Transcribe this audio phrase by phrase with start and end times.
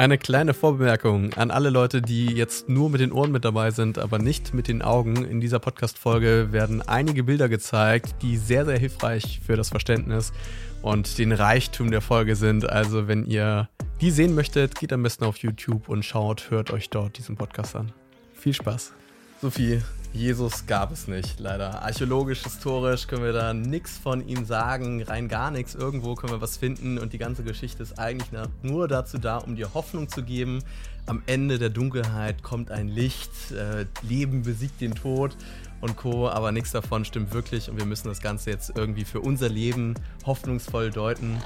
[0.00, 3.98] Eine kleine Vorbemerkung an alle Leute, die jetzt nur mit den Ohren mit dabei sind,
[3.98, 5.26] aber nicht mit den Augen.
[5.26, 10.32] In dieser Podcast-Folge werden einige Bilder gezeigt, die sehr, sehr hilfreich für das Verständnis
[10.80, 12.66] und den Reichtum der Folge sind.
[12.66, 13.68] Also, wenn ihr
[14.00, 17.76] die sehen möchtet, geht am besten auf YouTube und schaut, hört euch dort diesen Podcast
[17.76, 17.92] an.
[18.32, 18.94] Viel Spaß.
[19.42, 19.82] Sophie,
[20.12, 21.82] Jesus gab es nicht, leider.
[21.82, 25.76] Archäologisch, historisch können wir da nichts von ihm sagen, rein gar nichts.
[25.76, 28.28] Irgendwo können wir was finden und die ganze Geschichte ist eigentlich
[28.62, 30.64] nur dazu da, um dir Hoffnung zu geben.
[31.06, 35.36] Am Ende der Dunkelheit kommt ein Licht, äh, Leben besiegt den Tod
[35.80, 36.28] und Co.
[36.28, 39.94] Aber nichts davon stimmt wirklich und wir müssen das Ganze jetzt irgendwie für unser Leben
[40.26, 41.40] hoffnungsvoll deuten.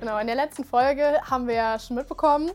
[0.00, 2.52] Genau, in der letzten Folge haben wir ja schon mitbekommen,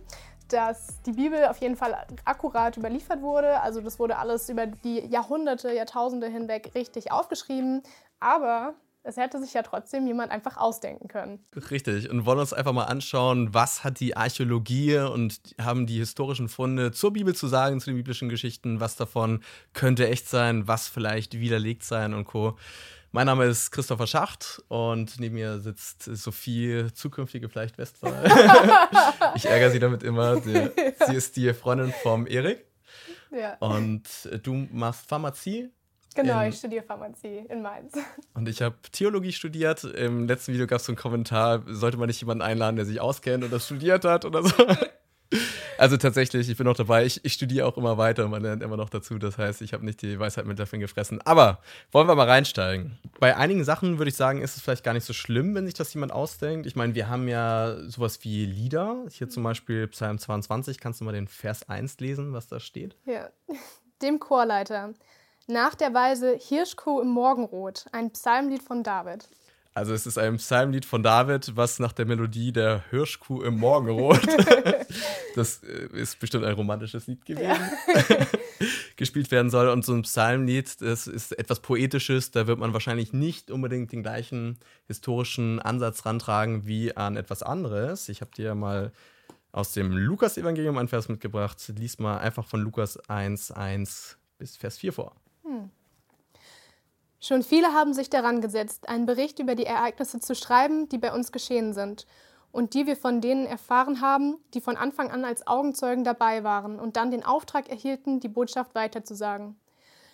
[0.50, 1.96] dass die Bibel auf jeden Fall
[2.26, 3.62] akkurat überliefert wurde.
[3.62, 7.84] Also das wurde alles über die Jahrhunderte, Jahrtausende hinweg richtig aufgeschrieben.
[8.20, 11.46] Aber es hätte sich ja trotzdem jemand einfach ausdenken können.
[11.70, 12.10] Richtig.
[12.10, 16.92] Und wollen uns einfach mal anschauen, was hat die Archäologie und haben die historischen Funde
[16.92, 19.42] zur Bibel zu sagen, zu den biblischen Geschichten, was davon
[19.74, 22.58] könnte echt sein, was vielleicht widerlegt sein und Co.
[23.16, 28.26] Mein Name ist Christopher Schacht und neben mir sitzt Sophie, zukünftige vielleicht Westphal.
[29.36, 30.42] ich ärgere sie damit immer.
[30.42, 30.70] Sie,
[31.08, 32.66] sie ist die Freundin vom Erik.
[33.32, 33.56] Ja.
[33.60, 34.04] Und
[34.44, 35.70] du machst Pharmazie.
[36.14, 37.94] Genau, in, ich studiere Pharmazie in Mainz.
[38.34, 39.86] Und ich habe Theologie studiert.
[39.86, 43.00] Im letzten Video gab es so einen Kommentar, sollte man nicht jemanden einladen, der sich
[43.00, 44.56] auskennt und das studiert hat oder so.
[45.78, 47.06] Also tatsächlich, ich bin noch dabei.
[47.06, 49.18] Ich, ich studiere auch immer weiter und man lernt immer noch dazu.
[49.18, 51.22] Das heißt, ich habe nicht die Weisheit mit Löffeln gefressen.
[51.26, 51.60] Aber
[51.92, 52.98] wollen wir mal reinsteigen.
[53.20, 55.74] Bei einigen Sachen würde ich sagen, ist es vielleicht gar nicht so schlimm, wenn sich
[55.74, 56.66] das jemand ausdenkt.
[56.66, 59.06] Ich meine, wir haben ja sowas wie Lieder.
[59.10, 60.80] Hier zum Beispiel Psalm 22.
[60.80, 62.96] Kannst du mal den Vers 1 lesen, was da steht?
[63.06, 63.30] Ja.
[64.02, 64.94] Dem Chorleiter.
[65.48, 69.30] Nach der Weise Hirschkuh im Morgenrot, ein Psalmlied von David.
[69.76, 74.22] Also es ist ein Psalmlied von David, was nach der Melodie der Hirschkuh im Morgenrot,
[75.36, 77.58] das äh, ist bestimmt ein romantisches Lied gewesen, ja.
[78.96, 79.68] gespielt werden soll.
[79.68, 84.02] Und so ein Psalmlied, das ist etwas Poetisches, da wird man wahrscheinlich nicht unbedingt den
[84.02, 88.08] gleichen historischen Ansatz rantragen wie an etwas anderes.
[88.08, 88.94] Ich habe dir mal
[89.52, 91.62] aus dem Lukas-Evangelium einen Vers mitgebracht.
[91.76, 95.16] Lies mal einfach von Lukas 1, 1 bis Vers 4 vor.
[95.44, 95.70] Hm.
[97.26, 101.12] Schon viele haben sich daran gesetzt, einen Bericht über die Ereignisse zu schreiben, die bei
[101.12, 102.06] uns geschehen sind
[102.52, 106.80] und die wir von denen erfahren haben, die von Anfang an als Augenzeugen dabei waren
[106.80, 109.56] und dann den Auftrag erhielten, die Botschaft weiterzusagen.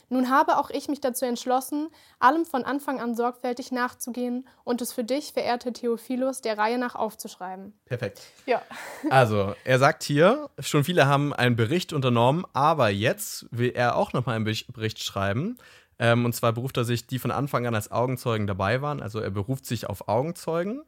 [0.07, 1.89] Nun habe auch ich mich dazu entschlossen,
[2.19, 6.95] allem von Anfang an sorgfältig nachzugehen und es für dich, verehrte Theophilus, der Reihe nach
[6.95, 7.73] aufzuschreiben.
[7.85, 8.21] Perfekt.
[8.45, 8.61] Ja.
[9.09, 14.13] Also, er sagt hier, schon viele haben einen Bericht unternommen, aber jetzt will er auch
[14.13, 15.57] nochmal einen Bericht schreiben.
[16.01, 19.03] Ähm, und zwar beruft er sich, die von Anfang an als Augenzeugen dabei waren.
[19.03, 20.81] Also er beruft sich auf Augenzeugen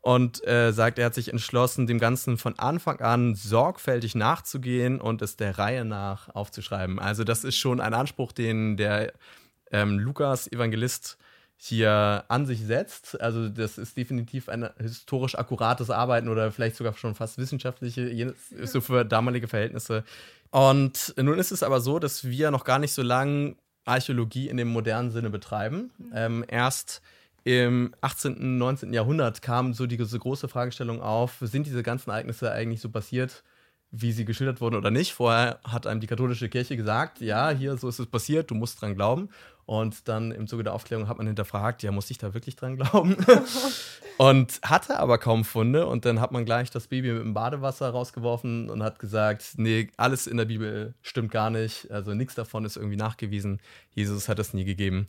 [0.00, 5.20] und äh, sagt, er hat sich entschlossen, dem Ganzen von Anfang an sorgfältig nachzugehen und
[5.20, 6.98] es der Reihe nach aufzuschreiben.
[6.98, 9.12] Also das ist schon ein Anspruch, den der
[9.72, 11.18] ähm, Lukas Evangelist
[11.58, 13.20] hier an sich setzt.
[13.20, 18.80] Also das ist definitiv ein historisch akkurates Arbeiten oder vielleicht sogar schon fast wissenschaftliche, so
[18.80, 20.02] für damalige Verhältnisse.
[20.50, 23.56] Und nun ist es aber so, dass wir noch gar nicht so lange
[23.86, 25.90] Archäologie in dem modernen Sinne betreiben.
[25.98, 26.12] Mhm.
[26.14, 27.00] Ähm, erst
[27.44, 28.92] im 18., 19.
[28.92, 33.44] Jahrhundert kam so diese große Fragestellung auf, sind diese ganzen Ereignisse eigentlich so passiert,
[34.00, 35.12] wie sie geschildert wurden oder nicht.
[35.14, 38.80] Vorher hat einem die katholische Kirche gesagt, ja, hier so ist es passiert, du musst
[38.80, 39.30] dran glauben.
[39.66, 42.76] Und dann im Zuge der Aufklärung hat man hinterfragt, ja, muss ich da wirklich dran
[42.76, 43.16] glauben?
[44.16, 45.86] und hatte aber kaum Funde.
[45.86, 49.90] Und dann hat man gleich das Baby mit dem Badewasser rausgeworfen und hat gesagt, nee,
[49.96, 51.90] alles in der Bibel stimmt gar nicht.
[51.90, 53.60] Also nichts davon ist irgendwie nachgewiesen.
[53.92, 55.08] Jesus hat es nie gegeben.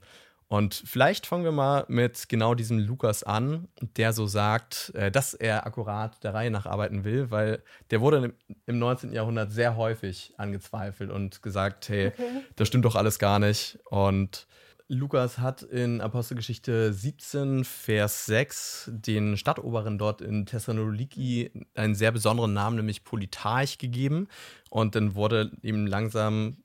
[0.49, 5.33] Und vielleicht fangen wir mal mit genau diesem Lukas an, der so sagt, äh, dass
[5.33, 8.33] er akkurat der Reihe nach arbeiten will, weil der wurde
[8.65, 9.11] im 19.
[9.11, 12.43] Jahrhundert sehr häufig angezweifelt und gesagt, hey, okay.
[12.55, 13.77] das stimmt doch alles gar nicht.
[13.89, 14.47] Und
[14.89, 22.53] Lukas hat in Apostelgeschichte 17, Vers 6 den Stadtoberen dort in Thessaloniki einen sehr besonderen
[22.53, 24.29] Namen, nämlich Polytarch, gegeben.
[24.69, 26.63] Und dann wurde ihm langsam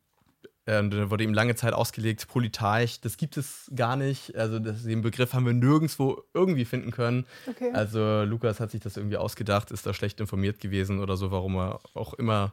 [0.66, 4.36] ähm, da wurde ihm lange Zeit ausgelegt, Polytarch, das gibt es gar nicht.
[4.36, 7.26] Also das, den Begriff haben wir nirgendwo irgendwie finden können.
[7.48, 7.72] Okay.
[7.72, 11.56] Also Lukas hat sich das irgendwie ausgedacht, ist da schlecht informiert gewesen oder so, warum
[11.56, 12.52] er auch immer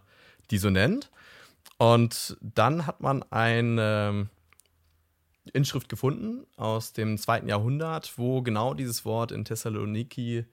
[0.50, 1.12] die so nennt.
[1.78, 4.28] Und dann hat man eine
[5.54, 10.46] Inschrift gefunden aus dem zweiten Jahrhundert, wo genau dieses Wort in Thessaloniki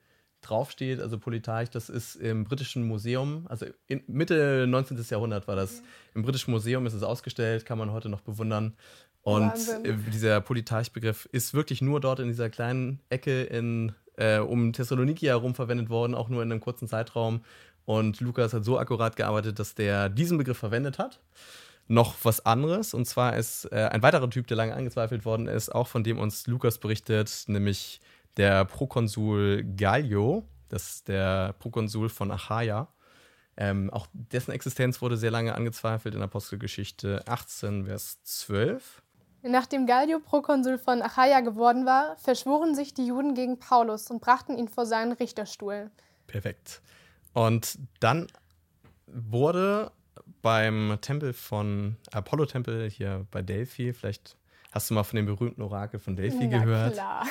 [0.49, 5.03] draufsteht, also Polytarch, das ist im Britischen Museum, also in Mitte 19.
[5.09, 5.81] Jahrhundert war das.
[6.13, 8.75] Im Britischen Museum ist es ausgestellt, kann man heute noch bewundern.
[9.21, 10.05] Und Wahnsinn.
[10.13, 15.55] dieser Polytarch-Begriff ist wirklich nur dort in dieser kleinen Ecke in äh, um Thessaloniki herum
[15.55, 17.41] verwendet worden, auch nur in einem kurzen Zeitraum.
[17.85, 21.19] Und Lukas hat so akkurat gearbeitet, dass der diesen Begriff verwendet hat.
[21.87, 25.73] Noch was anderes, und zwar ist äh, ein weiterer Typ, der lange angezweifelt worden ist,
[25.73, 28.01] auch von dem uns Lukas berichtet, nämlich
[28.37, 32.87] der Prokonsul Gallio, das ist der Prokonsul von Achaia.
[33.59, 39.01] Ähm, auch dessen Existenz wurde sehr lange angezweifelt in Apostelgeschichte 18, Vers 12.
[39.41, 44.57] Nachdem Gallio Prokonsul von Achaia geworden war, verschworen sich die Juden gegen Paulus und brachten
[44.57, 45.89] ihn vor seinen Richterstuhl.
[46.27, 46.81] Perfekt.
[47.33, 48.27] Und dann
[49.07, 49.91] wurde
[50.41, 54.37] beim Tempel von Apollo-Tempel hier bei Delphi, vielleicht
[54.71, 56.93] hast du mal von dem berühmten Orakel von Delphi Na gehört.
[56.93, 57.25] Klar.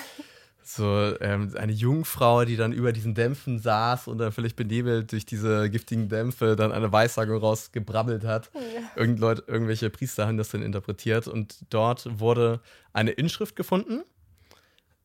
[0.68, 5.24] So ähm, eine Jungfrau, die dann über diesen Dämpfen saß und dann völlig benebelt durch
[5.24, 8.50] diese giftigen Dämpfe dann eine Weissagung rausgebrabbelt hat.
[8.52, 8.90] Ja.
[8.96, 12.60] Irgend Leute, irgendwelche Priester haben das dann interpretiert und dort wurde
[12.92, 14.02] eine Inschrift gefunden,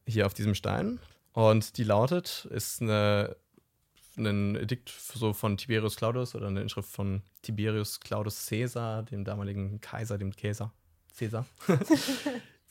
[0.07, 0.99] hier auf diesem Stein.
[1.33, 3.35] Und die lautet, ist eine,
[4.17, 9.79] ein Edikt so von Tiberius Claudius oder eine Inschrift von Tiberius Claudius Caesar, dem damaligen
[9.79, 10.73] Kaiser, dem Caesar.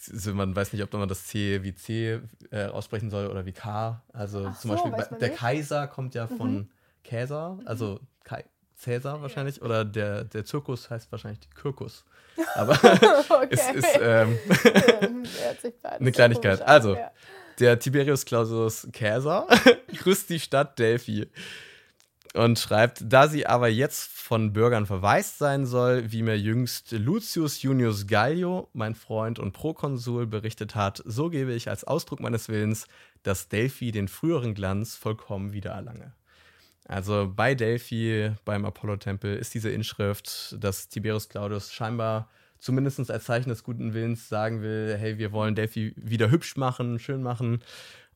[0.00, 0.34] Caesar.
[0.34, 2.20] man weiß nicht, ob man das C wie C
[2.50, 4.02] äh, aussprechen soll oder wie K.
[4.12, 5.38] Also Ach zum so, Beispiel der nicht?
[5.38, 6.70] Kaiser kommt ja von mhm.
[7.04, 8.44] Käser, also Kai
[8.80, 9.62] Cäsar wahrscheinlich, ja.
[9.62, 12.04] oder der, der Zirkus heißt wahrscheinlich Kyrkus.
[12.54, 12.78] Aber
[13.50, 14.38] es ist ähm,
[15.82, 16.62] eine Kleinigkeit.
[16.62, 16.96] Also,
[17.58, 19.46] der Tiberius Clausus Caesar
[19.98, 21.28] grüßt die Stadt Delphi
[22.34, 27.62] und schreibt, da sie aber jetzt von Bürgern verwaist sein soll, wie mir jüngst Lucius
[27.62, 32.86] Junius Gallio, mein Freund und Prokonsul, berichtet hat, so gebe ich als Ausdruck meines Willens,
[33.24, 36.12] dass Delphi den früheren Glanz vollkommen wiedererlange.
[36.86, 42.28] Also bei Delphi, beim Apollo-Tempel, ist diese Inschrift, dass Tiberius Claudius scheinbar
[42.58, 46.98] zumindest als Zeichen des guten Willens sagen will, hey, wir wollen Delphi wieder hübsch machen,
[46.98, 47.62] schön machen.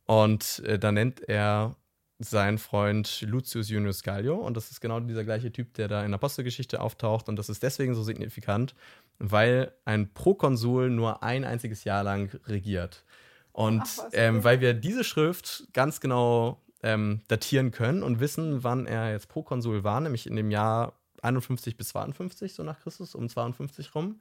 [0.07, 1.77] Und äh, da nennt er
[2.19, 4.37] sein Freund Lucius Junius Gallio.
[4.37, 7.29] Und das ist genau dieser gleiche Typ, der da in der Apostelgeschichte auftaucht.
[7.29, 8.75] Und das ist deswegen so signifikant,
[9.19, 13.05] weil ein Prokonsul nur ein einziges Jahr lang regiert.
[13.53, 18.87] Und Ach, ähm, weil wir diese Schrift ganz genau ähm, datieren können und wissen, wann
[18.87, 23.29] er jetzt Prokonsul war, nämlich in dem Jahr 51 bis 52, so nach Christus, um
[23.29, 24.21] 52 rum,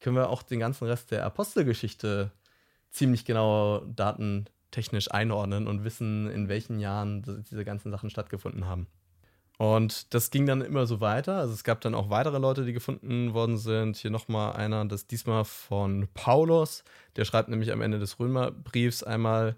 [0.00, 2.30] können wir auch den ganzen Rest der Apostelgeschichte
[2.90, 8.88] ziemlich genau Daten technisch einordnen und wissen, in welchen Jahren diese ganzen Sachen stattgefunden haben.
[9.58, 11.36] Und das ging dann immer so weiter.
[11.36, 13.96] Also es gab dann auch weitere Leute, die gefunden worden sind.
[13.96, 16.82] Hier nochmal einer, das diesmal von Paulus.
[17.14, 19.56] Der schreibt nämlich am Ende des Römerbriefs einmal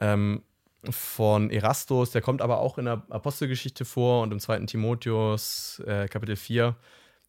[0.00, 0.42] ähm,
[0.88, 2.12] von Erastus.
[2.12, 6.76] Der kommt aber auch in der Apostelgeschichte vor und im zweiten Timotheus äh, Kapitel 4.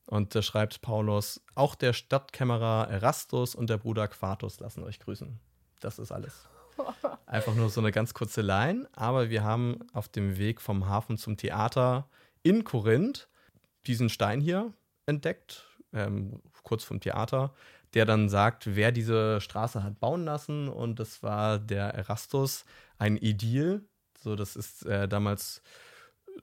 [0.06, 5.40] Und da schreibt Paulus, auch der Stadtkämmerer Erastus und der Bruder Quartus lassen euch grüßen.
[5.80, 6.48] Das ist alles.
[7.26, 8.88] Einfach nur so eine ganz kurze Line.
[8.94, 12.08] Aber wir haben auf dem Weg vom Hafen zum Theater
[12.44, 13.30] in Korinth
[13.88, 14.74] diesen Stein hier
[15.06, 17.54] entdeckt, ähm, kurz vom Theater,
[17.94, 20.68] der dann sagt, wer diese Straße hat bauen lassen.
[20.70, 22.66] Und das war der Erastus,
[22.98, 23.84] ein Edil.
[24.20, 25.62] So, das ist äh, damals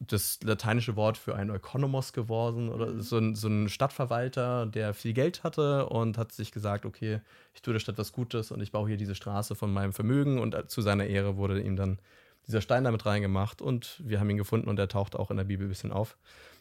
[0.01, 3.01] das lateinische Wort für einen Ökonomos geworden oder mhm.
[3.01, 7.21] so ein, so ein Stadtverwalter, der viel Geld hatte und hat sich gesagt, okay,
[7.55, 10.39] ich tue der Stadt was Gutes und ich baue hier diese Straße von meinem Vermögen
[10.39, 11.99] und zu seiner Ehre wurde ihm dann
[12.47, 15.45] dieser Stein damit reingemacht und wir haben ihn gefunden und er taucht auch in der
[15.45, 16.17] Bibel ein bisschen auf.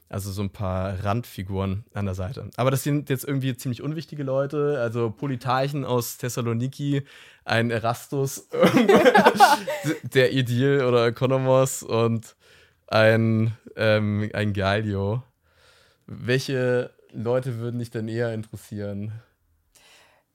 [0.09, 2.49] Also so ein paar Randfiguren an der Seite.
[2.55, 4.79] Aber das sind jetzt irgendwie ziemlich unwichtige Leute.
[4.79, 7.03] Also Polytarchen aus Thessaloniki,
[7.43, 8.47] ein Erastus,
[10.03, 12.37] der Idil oder Ökonomos und
[12.87, 15.23] ein, ähm, ein Galio.
[16.05, 19.11] Welche Leute würden dich denn eher interessieren?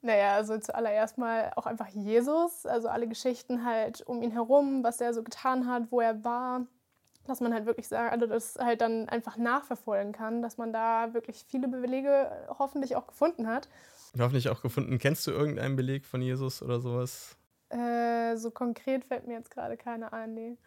[0.01, 4.99] Naja, also zuallererst mal auch einfach Jesus, also alle Geschichten halt um ihn herum, was
[4.99, 6.67] er so getan hat, wo er war,
[7.25, 11.13] dass man halt wirklich sagt, also das halt dann einfach nachverfolgen kann, dass man da
[11.13, 12.29] wirklich viele Belege
[12.59, 13.69] hoffentlich auch gefunden hat.
[14.19, 14.99] Hoffentlich auch gefunden.
[14.99, 17.37] Kennst du irgendeinen Beleg von Jesus oder sowas?
[17.69, 20.57] Äh, so konkret fällt mir jetzt gerade keiner ein, nee.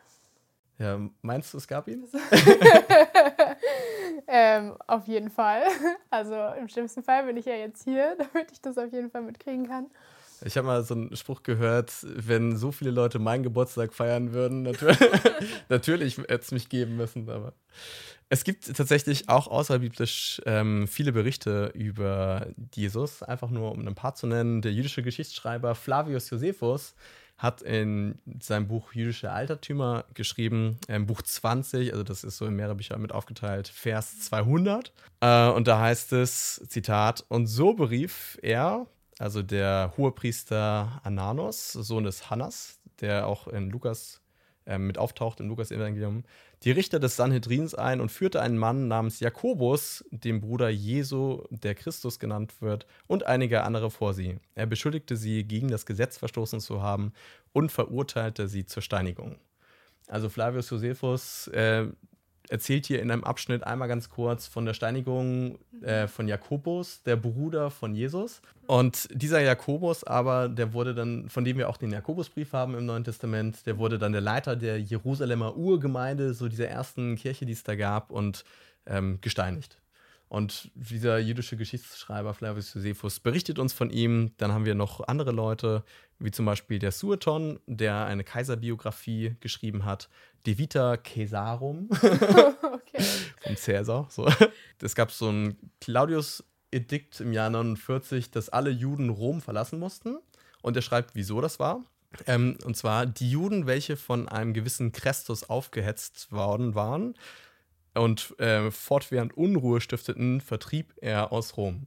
[0.79, 2.07] Ja, meinst du, es gab ihn?
[4.27, 5.63] ähm, auf jeden Fall.
[6.11, 9.23] Also im schlimmsten Fall bin ich ja jetzt hier, damit ich das auf jeden Fall
[9.23, 9.87] mitkriegen kann.
[10.45, 14.63] Ich habe mal so einen Spruch gehört, wenn so viele Leute meinen Geburtstag feiern würden,
[14.65, 14.99] natürlich,
[15.71, 17.31] natürlich hätte es mich geben müssen.
[17.31, 17.55] Aber
[18.29, 23.23] es gibt tatsächlich auch außerbiblisch ähm, viele Berichte über Jesus.
[23.23, 24.61] Einfach nur um ein paar zu nennen.
[24.61, 26.95] Der jüdische Geschichtsschreiber Flavius Josephus
[27.39, 32.57] hat in seinem Buch Jüdische Altertümer geschrieben, im Buch 20, also das ist so in
[32.57, 34.93] mehrere Bücher mit aufgeteilt, Vers 200.
[35.21, 38.87] Äh, und da heißt es, Zitat, und so berief er,
[39.19, 44.21] also der Hohepriester Ananos, Sohn des Hannas, der auch in Lukas
[44.67, 46.25] äh, mit auftaucht im Lukas-Evangelium,
[46.63, 51.75] die Richter des Sanhedrins ein und führte einen Mann namens Jakobus, dem Bruder Jesu, der
[51.75, 54.39] Christus genannt wird, und einige andere vor sie.
[54.55, 57.13] Er beschuldigte sie, gegen das Gesetz verstoßen zu haben
[57.53, 59.37] und verurteilte sie zur Steinigung.
[60.09, 61.87] Also Flavius Josephus äh,
[62.51, 67.17] erzählt hier in einem Abschnitt einmal ganz kurz von der Steinigung äh, von Jakobus, der
[67.17, 68.43] Bruder von Jesus.
[68.67, 72.87] Und dieser Jakobus aber, der wurde dann, von dem wir auch den Jakobusbrief haben im
[72.87, 77.53] Neuen Testament, der wurde dann der Leiter der Jerusalemer Urgemeinde, so dieser ersten Kirche, die
[77.53, 78.45] es da gab, und
[78.87, 79.79] ähm, gesteinigt.
[80.29, 84.33] Und dieser jüdische Geschichtsschreiber Flavius Josephus berichtet uns von ihm.
[84.39, 85.85] Dann haben wir noch andere Leute,
[86.19, 90.09] wie zum Beispiel der Sueton, der eine Kaiserbiografie geschrieben hat,
[90.45, 93.03] De Vita Caesarum okay.
[93.41, 94.07] vom Cäsar.
[94.11, 94.29] So.
[94.83, 100.19] Es gab so ein Claudius-Edikt im Jahr 49, dass alle Juden Rom verlassen mussten.
[100.63, 101.85] Und er schreibt, wieso das war.
[102.27, 107.15] Ähm, und zwar die Juden, welche von einem gewissen Christus aufgehetzt worden waren,
[107.97, 111.87] und äh, fortwährend Unruhe stifteten, vertrieb er aus Rom.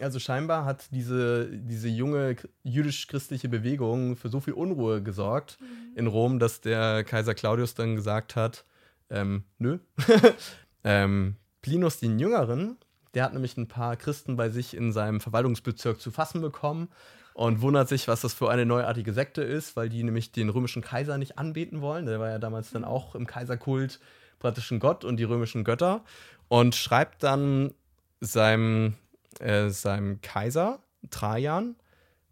[0.00, 5.96] Also scheinbar hat diese, diese junge jüdisch-christliche Bewegung für so viel Unruhe gesorgt mhm.
[5.96, 8.64] in Rom, dass der Kaiser Claudius dann gesagt hat,
[9.10, 9.78] ähm, nö.
[10.84, 12.76] ähm, Plinus den Jüngeren,
[13.14, 16.88] der hat nämlich ein paar Christen bei sich in seinem Verwaltungsbezirk zu fassen bekommen
[17.34, 20.82] und wundert sich, was das für eine neuartige Sekte ist, weil die nämlich den römischen
[20.82, 22.06] Kaiser nicht anbeten wollen.
[22.06, 22.88] Der war ja damals dann mhm.
[22.88, 24.00] auch im Kaiserkult
[24.44, 26.04] praktischen Gott und die römischen Götter
[26.48, 27.72] und schreibt dann
[28.20, 28.92] seinem,
[29.40, 31.76] äh, seinem Kaiser Trajan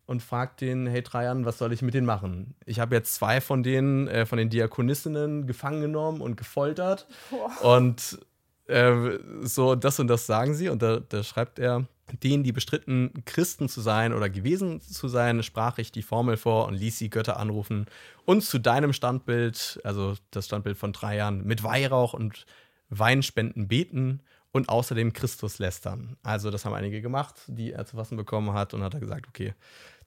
[0.05, 2.55] und fragt den, hey Trajan, was soll ich mit denen machen?
[2.67, 7.79] Ich habe jetzt zwei von denen, äh, von den Diakonissinnen gefangen genommen und gefoltert Boah.
[7.79, 8.19] und
[8.67, 11.87] äh, so das und das sagen sie und da, da schreibt er,
[12.23, 16.67] denen, die bestritten, Christen zu sein oder gewesen zu sein, sprach ich die Formel vor
[16.67, 17.87] und ließ sie Götter anrufen
[18.25, 22.47] und zu deinem Standbild, also das Standbild von drei Jahren, mit Weihrauch und
[22.91, 24.21] Weinspenden beten
[24.53, 26.17] und außerdem Christus lästern.
[26.23, 29.27] Also das haben einige gemacht, die er zu fassen bekommen hat und hat er gesagt,
[29.27, 29.55] okay,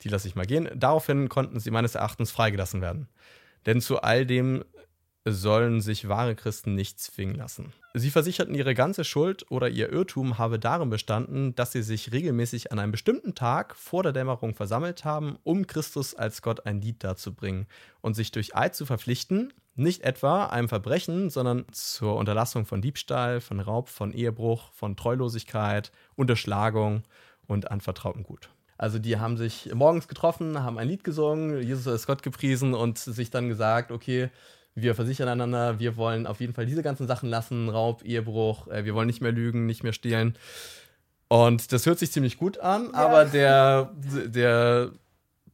[0.01, 0.69] die lasse ich mal gehen.
[0.75, 3.07] Daraufhin konnten sie meines Erachtens freigelassen werden.
[3.65, 4.63] Denn zu all dem
[5.25, 7.73] sollen sich wahre Christen nicht zwingen lassen.
[7.97, 12.73] Sie versicherten, ihre ganze Schuld oder ihr Irrtum habe darin bestanden, dass sie sich regelmäßig
[12.73, 17.05] an einem bestimmten Tag vor der Dämmerung versammelt haben, um Christus als Gott ein Lied
[17.05, 17.67] darzubringen
[18.01, 23.39] und sich durch Eid zu verpflichten, nicht etwa einem Verbrechen, sondern zur Unterlassung von Diebstahl,
[23.39, 27.03] von Raub, von Ehebruch, von Treulosigkeit, Unterschlagung
[27.47, 28.49] und anvertrautem Gut.
[28.77, 32.97] Also die haben sich morgens getroffen, haben ein Lied gesungen, Jesus als Gott gepriesen und
[32.97, 34.31] sich dann gesagt, okay,
[34.75, 38.83] wir versichern einander, wir wollen auf jeden Fall diese ganzen Sachen lassen, Raub, Ehebruch, äh,
[38.83, 40.37] wir wollen nicht mehr lügen, nicht mehr stehlen.
[41.27, 42.93] Und das hört sich ziemlich gut an, ja.
[42.93, 43.91] aber der,
[44.27, 44.91] der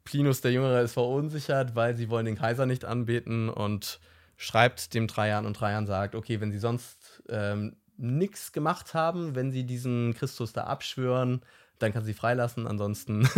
[0.04, 4.00] Plinus, der Jüngere, ist verunsichert, weil sie wollen den Kaiser nicht anbeten und
[4.36, 9.52] schreibt dem Trajan und Trajan sagt, okay, wenn sie sonst ähm, nichts gemacht haben, wenn
[9.52, 11.42] sie diesen Christus da abschwören,
[11.78, 13.30] dann kann sie freilassen, ansonsten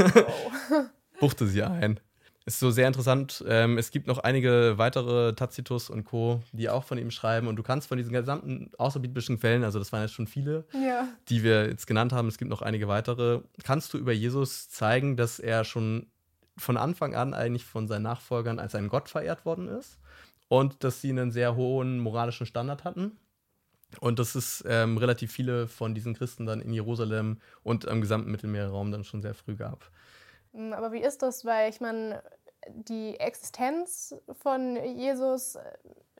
[1.20, 2.00] buchte sie ein.
[2.46, 3.44] Ist so sehr interessant.
[3.48, 7.48] Ähm, es gibt noch einige weitere Tacitus und Co., die auch von ihm schreiben.
[7.48, 11.08] Und du kannst von diesen gesamten außerbiblischen Quellen, also das waren jetzt schon viele, ja.
[11.30, 15.16] die wir jetzt genannt haben, es gibt noch einige weitere, kannst du über Jesus zeigen,
[15.16, 16.08] dass er schon
[16.58, 19.98] von Anfang an eigentlich von seinen Nachfolgern als ein Gott verehrt worden ist
[20.50, 23.14] und dass sie einen sehr hohen moralischen Standard hatten.
[24.00, 28.32] Und dass es ähm, relativ viele von diesen Christen dann in Jerusalem und im gesamten
[28.32, 29.90] Mittelmeerraum dann schon sehr früh gab.
[30.54, 31.46] Hm, aber wie ist das?
[31.46, 32.24] Weil ich meine,
[32.70, 35.62] die Existenz von Jesus äh,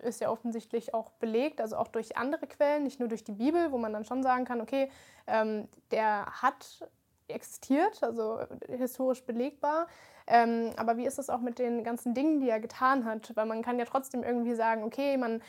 [0.02, 3.72] ist ja offensichtlich auch belegt, also auch durch andere Quellen, nicht nur durch die Bibel,
[3.72, 4.90] wo man dann schon sagen kann, okay,
[5.28, 6.88] ähm, der hat
[7.30, 9.88] existiert, also historisch belegbar.
[10.28, 13.32] Ähm, aber wie ist das auch mit den ganzen Dingen, die er getan hat?
[13.36, 15.42] Weil man kann ja trotzdem irgendwie sagen, okay, man,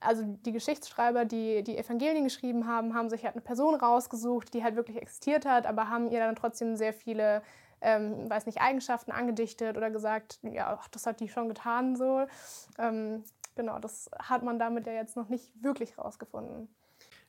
[0.00, 4.64] also die Geschichtsschreiber, die die Evangelien geschrieben haben, haben sich halt eine Person rausgesucht, die
[4.64, 7.42] halt wirklich existiert hat, aber haben ihr dann trotzdem sehr viele
[7.82, 12.26] ähm, weiß nicht, Eigenschaften angedichtet oder gesagt, ja, ach, das hat die schon getan so.
[12.78, 13.24] Ähm,
[13.54, 16.68] genau, das hat man damit ja jetzt noch nicht wirklich rausgefunden.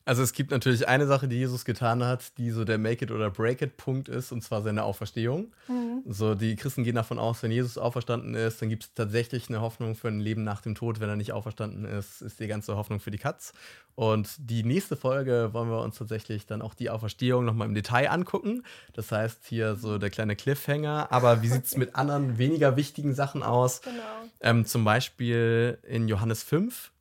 [0.05, 3.11] Also es gibt natürlich eine Sache, die Jesus getan hat, die so der Make it
[3.11, 5.53] oder Break it Punkt ist, und zwar seine Auferstehung.
[5.67, 6.03] Mhm.
[6.05, 9.61] So die Christen gehen davon aus, wenn Jesus auferstanden ist, dann gibt es tatsächlich eine
[9.61, 10.99] Hoffnung für ein Leben nach dem Tod.
[10.99, 13.53] Wenn er nicht auferstanden ist, ist die ganze Hoffnung für die Katz.
[13.95, 18.09] Und die nächste Folge wollen wir uns tatsächlich dann auch die Auferstehung nochmal im Detail
[18.09, 18.63] angucken.
[18.93, 21.11] Das heißt hier so der kleine Cliffhanger.
[21.11, 23.81] Aber wie sieht es mit anderen weniger wichtigen Sachen aus?
[23.81, 24.01] Genau.
[24.41, 26.92] Ähm, zum Beispiel in Johannes 5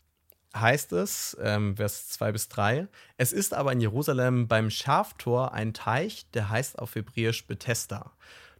[0.54, 5.72] heißt es, ähm, Vers 2 bis 3, es ist aber in Jerusalem beim Schaftor ein
[5.72, 8.12] Teich, der heißt auf Hebräisch Bethesda.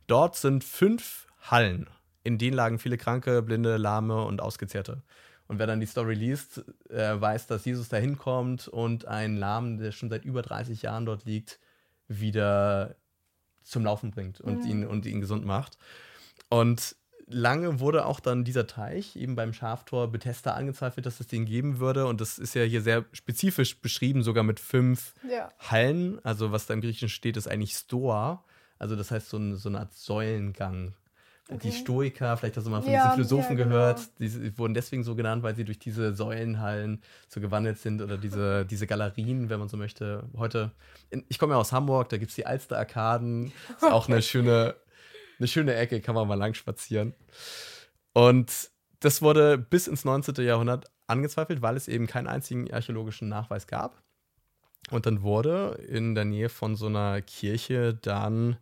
[0.07, 1.89] Dort sind fünf Hallen.
[2.25, 5.03] in denen lagen viele Kranke, Blinde, Lahme und Ausgezehrte.
[5.49, 9.79] Und wer dann die Story liest, äh, weiß, dass Jesus da hinkommt und einen Lahmen,
[9.79, 11.59] der schon seit über 30 Jahren dort liegt,
[12.07, 12.95] wieder
[13.63, 14.71] zum Laufen bringt und, mhm.
[14.71, 15.79] ihn, und ihn gesund macht.
[16.49, 16.97] Und
[17.33, 21.79] lange wurde auch dann dieser Teich eben beim Schaftor Bethesda angezweifelt, dass es den geben
[21.79, 22.07] würde.
[22.07, 25.51] Und das ist ja hier sehr spezifisch beschrieben, sogar mit fünf ja.
[25.59, 26.19] Hallen.
[26.25, 28.45] Also was da im Griechischen steht, ist eigentlich Stoa.
[28.79, 30.95] Also das heißt so, ein, so eine Art Säulengang.
[31.49, 31.71] Okay.
[31.71, 33.77] Die Stoiker, vielleicht hast du mal von ja, diesen Philosophen ja, genau.
[33.77, 38.17] gehört, die wurden deswegen so genannt, weil sie durch diese Säulenhallen so gewandelt sind oder
[38.17, 40.25] diese, diese Galerien, wenn man so möchte.
[40.37, 40.71] Heute,
[41.11, 43.53] in, ich komme ja aus Hamburg, da gibt es die Alster-Arkaden.
[43.77, 44.77] Ist auch eine schöne
[45.43, 47.15] eine schöne Ecke, kann man mal lang spazieren.
[48.13, 48.71] Und
[49.01, 50.37] das wurde bis ins 19.
[50.45, 54.01] Jahrhundert angezweifelt, weil es eben keinen einzigen archäologischen Nachweis gab.
[54.91, 58.57] Und dann wurde in der Nähe von so einer Kirche dann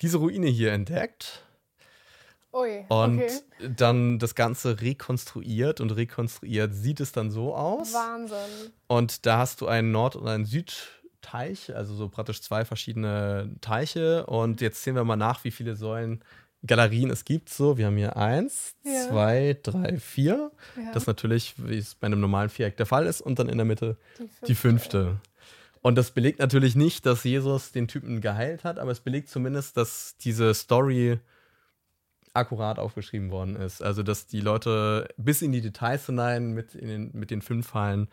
[0.00, 1.42] diese Ruine hier entdeckt.
[2.52, 3.40] Ui, und okay.
[3.76, 7.92] dann das Ganze rekonstruiert und rekonstruiert sieht es dann so aus.
[7.92, 8.72] Wahnsinn.
[8.86, 10.88] Und da hast du einen Nord- und einen Süd-
[11.20, 14.26] Teich, also so praktisch zwei verschiedene Teiche.
[14.26, 16.22] Und jetzt sehen wir mal nach, wie viele Säulen
[16.66, 17.48] Galerien es gibt.
[17.48, 19.08] So, wir haben hier eins, ja.
[19.08, 20.50] zwei, drei, vier.
[20.76, 20.92] Ja.
[20.92, 23.20] Das natürlich, wie es bei einem normalen Viereck der Fall ist.
[23.20, 24.46] Und dann in der Mitte die fünfte.
[24.46, 25.20] Die fünfte.
[25.86, 29.76] Und das belegt natürlich nicht, dass Jesus den Typen geheilt hat, aber es belegt zumindest,
[29.76, 31.20] dass diese Story
[32.32, 33.82] akkurat aufgeschrieben worden ist.
[33.82, 38.08] Also, dass die Leute bis in die Details hinein mit, den, mit den fünf Fallen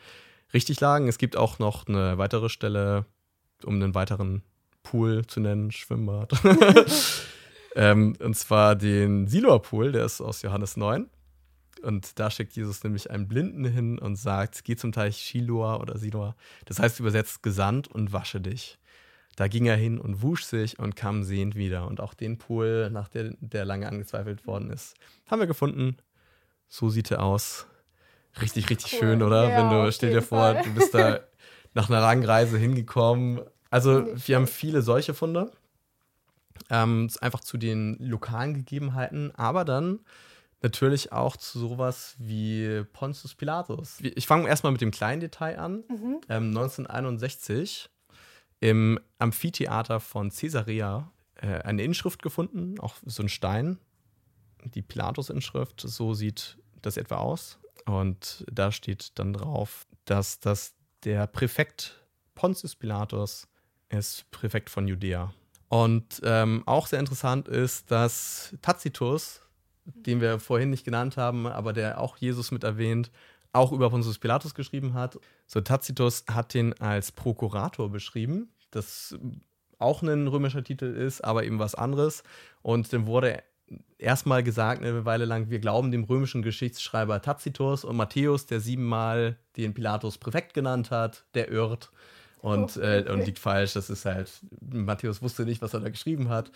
[0.54, 1.08] richtig lagen.
[1.08, 3.06] Es gibt auch noch eine weitere Stelle,
[3.64, 4.44] um einen weiteren
[4.84, 6.34] Pool zu nennen, Schwimmbad.
[7.76, 11.10] ähm, und zwar den Siloer Pool, der ist aus Johannes 9.
[11.82, 15.98] Und da schickt Jesus nämlich einen Blinden hin und sagt, geh zum Teich Shiloah oder
[15.98, 16.36] Siloah.
[16.66, 18.78] Das heißt übersetzt gesandt und wasche dich.
[19.36, 21.88] Da ging er hin und wusch sich und kam sehend wieder.
[21.88, 24.96] Und auch den Pool, nach der, der lange angezweifelt worden ist,
[25.28, 25.98] haben wir gefunden.
[26.70, 27.68] So sieht er aus.
[28.42, 29.00] Richtig, richtig cool.
[29.00, 29.50] schön, oder?
[29.50, 30.64] Ja, Wenn du, stell dir vor, Fall.
[30.64, 31.20] du bist da
[31.74, 33.42] nach einer langen Reise hingekommen.
[33.70, 35.52] Also, wir haben viele solche Funde.
[36.70, 40.00] Ähm, einfach zu den lokalen Gegebenheiten, aber dann
[40.62, 43.98] natürlich auch zu sowas wie Pontius Pilatus.
[44.02, 45.84] Ich fange erstmal mit dem kleinen Detail an.
[45.90, 46.22] Mhm.
[46.30, 47.90] Ähm, 1961
[48.62, 53.78] im Amphitheater von Caesarea äh, eine Inschrift gefunden, auch so ein Stein,
[54.64, 55.82] die Pilatus-Inschrift.
[55.82, 57.60] So sieht das etwa aus.
[57.86, 62.00] Und da steht dann drauf, dass das der Präfekt
[62.36, 63.48] Pontius Pilatus
[63.90, 65.34] ist, Präfekt von Judäa.
[65.70, 69.42] Und ähm, auch sehr interessant ist, dass Tacitus,
[69.86, 73.12] den wir vorhin nicht genannt haben, aber der auch Jesus mit erwähnt,
[73.54, 75.20] auch über Pontius Pilatus geschrieben hat.
[75.48, 79.16] So Tacitus hat den als Prokurator beschrieben, das
[79.80, 82.24] auch ein römischer Titel ist, aber eben was anderes.
[82.62, 83.44] Und dann wurde
[83.98, 89.38] erstmal gesagt eine Weile lang, wir glauben dem römischen Geschichtsschreiber Tacitus und Matthäus, der siebenmal
[89.58, 91.92] den Pilatus Präfekt genannt hat, der irrt
[92.42, 93.00] und, oh, okay.
[93.00, 93.74] äh, und liegt falsch.
[93.74, 94.30] Das ist halt,
[94.62, 96.52] Matthäus wusste nicht, was er da geschrieben hat.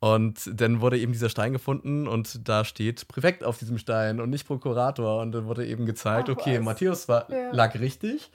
[0.00, 4.28] Und dann wurde eben dieser Stein gefunden und da steht Präfekt auf diesem Stein und
[4.28, 5.22] nicht Prokurator.
[5.22, 6.64] Und dann wurde eben gezeigt, Ach, okay, was?
[6.64, 7.52] Matthäus war, ja.
[7.52, 8.30] lag richtig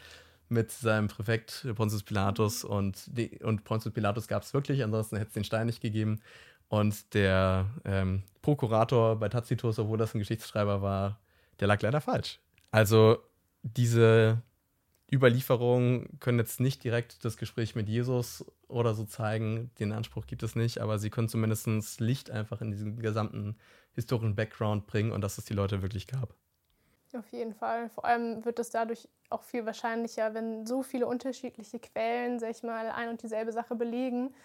[0.48, 5.28] mit seinem Präfekt Pontius Pilatus und, die, und Pontius Pilatus gab es wirklich, ansonsten hätte
[5.28, 6.22] es den Stein nicht gegeben.
[6.70, 11.20] Und der ähm, Prokurator bei Tacitus, obwohl das ein Geschichtsschreiber war,
[11.60, 12.40] der lag leider falsch.
[12.72, 13.18] Also
[13.64, 14.42] diese
[15.12, 19.72] Überlieferungen können jetzt nicht direkt das Gespräch mit Jesus oder so zeigen.
[19.80, 23.58] Den Anspruch gibt es nicht, aber sie können zumindest Licht einfach in diesen gesamten
[23.94, 26.36] historischen Background bringen und dass es die Leute wirklich gab.
[27.18, 27.90] Auf jeden Fall.
[27.90, 32.62] Vor allem wird es dadurch auch viel wahrscheinlicher, wenn so viele unterschiedliche Quellen, sag ich
[32.62, 34.36] mal, ein und dieselbe Sache belegen,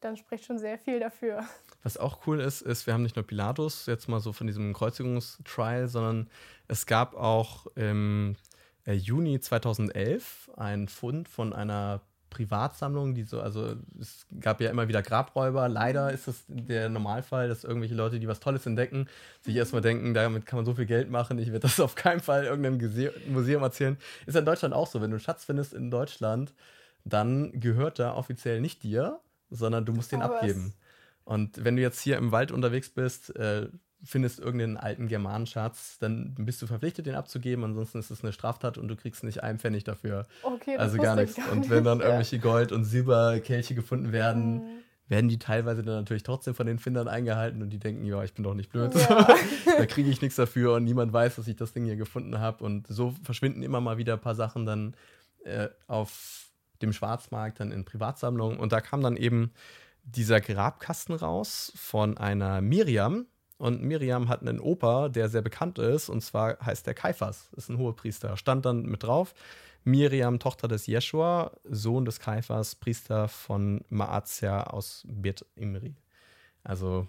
[0.00, 1.44] dann spricht schon sehr viel dafür.
[1.82, 4.72] Was auch cool ist, ist, wir haben nicht nur Pilatus jetzt mal so von diesem
[4.72, 6.28] Kreuzigungstrial, sondern
[6.68, 8.36] es gab auch im
[8.86, 14.88] äh, Juni 2011 einen Fund von einer Privatsammlung, die so, also es gab ja immer
[14.88, 15.68] wieder Grabräuber.
[15.68, 19.08] Leider ist das der Normalfall, dass irgendwelche Leute, die was Tolles entdecken,
[19.42, 22.20] sich erstmal denken, damit kann man so viel Geld machen, ich werde das auf keinen
[22.20, 22.78] Fall irgendeinem
[23.28, 23.96] Museum erzählen.
[24.26, 26.52] Ist ja in Deutschland auch so, wenn du einen Schatz findest in Deutschland,
[27.04, 30.74] dann gehört er offiziell nicht dir, sondern du musst den Aber abgeben.
[31.24, 33.68] Und wenn du jetzt hier im Wald unterwegs bist, äh,
[34.04, 37.64] findest irgendeinen alten Germanenschatz, dann bist du verpflichtet, den abzugeben.
[37.64, 40.26] Ansonsten ist es eine Straftat und du kriegst nicht einen Pfennig dafür.
[40.42, 41.36] Okay, das also gar nichts.
[41.36, 44.68] Gar und wenn dann irgendwelche Gold- und Silberkelche gefunden werden, mhm.
[45.08, 48.34] werden die teilweise dann natürlich trotzdem von den Findern eingehalten und die denken, ja, ich
[48.34, 48.94] bin doch nicht blöd.
[48.94, 49.26] Ja.
[49.76, 52.62] da kriege ich nichts dafür und niemand weiß, dass ich das Ding hier gefunden habe.
[52.62, 54.94] Und so verschwinden immer mal wieder ein paar Sachen dann
[55.44, 56.47] äh, auf
[56.82, 58.58] dem Schwarzmarkt dann in Privatsammlungen.
[58.58, 59.52] Und da kam dann eben
[60.04, 63.26] dieser Grabkasten raus von einer Miriam.
[63.58, 67.68] Und Miriam hat einen Opa, der sehr bekannt ist, und zwar heißt der Kaiphas, ist
[67.68, 68.36] ein Hohepriester.
[68.36, 69.34] Stand dann mit drauf.
[69.84, 75.96] Miriam, Tochter des Jeschua, Sohn des Kaiphas, Priester von Maazia aus Bet Imri.
[76.62, 77.08] Also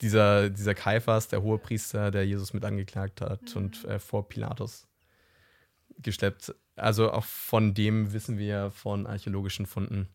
[0.00, 3.62] dieser, dieser Kaiphas, der Hohepriester, der Jesus mit angeklagt hat mhm.
[3.62, 4.86] und äh, vor Pilatus
[5.98, 6.54] geschleppt.
[6.78, 10.08] Also auch von dem wissen wir von archäologischen Funden.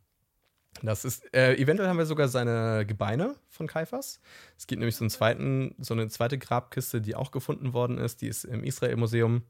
[0.82, 4.20] Das ist, äh, eventuell haben wir sogar seine Gebeine von Kaiphas.
[4.58, 8.22] Es gibt nämlich so, einen zweiten, so eine zweite Grabkiste, die auch gefunden worden ist.
[8.22, 9.44] Die ist im Israel-Museum.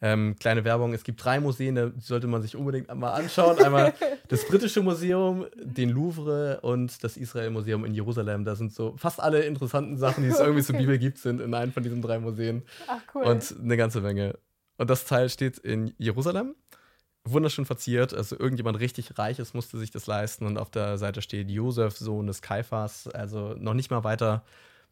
[0.00, 3.58] Ähm, kleine Werbung, es gibt drei Museen, die sollte man sich unbedingt mal anschauen.
[3.58, 3.94] Einmal
[4.28, 8.44] das britische Museum, den Louvre und das Israel-Museum in Jerusalem.
[8.44, 11.54] Da sind so fast alle interessanten Sachen, die es irgendwie zur Bibel gibt, sind in
[11.54, 12.62] einem von diesen drei Museen.
[12.86, 13.24] Ach cool.
[13.24, 14.36] Und eine ganze Menge.
[14.76, 16.54] Und das Teil steht in Jerusalem.
[17.26, 18.12] Wunderschön verziert.
[18.12, 20.46] Also irgendjemand richtig Reiches musste sich das leisten.
[20.46, 23.08] Und auf der Seite steht Josef, Sohn des Kaiphas.
[23.08, 24.44] Also noch nicht mal weiter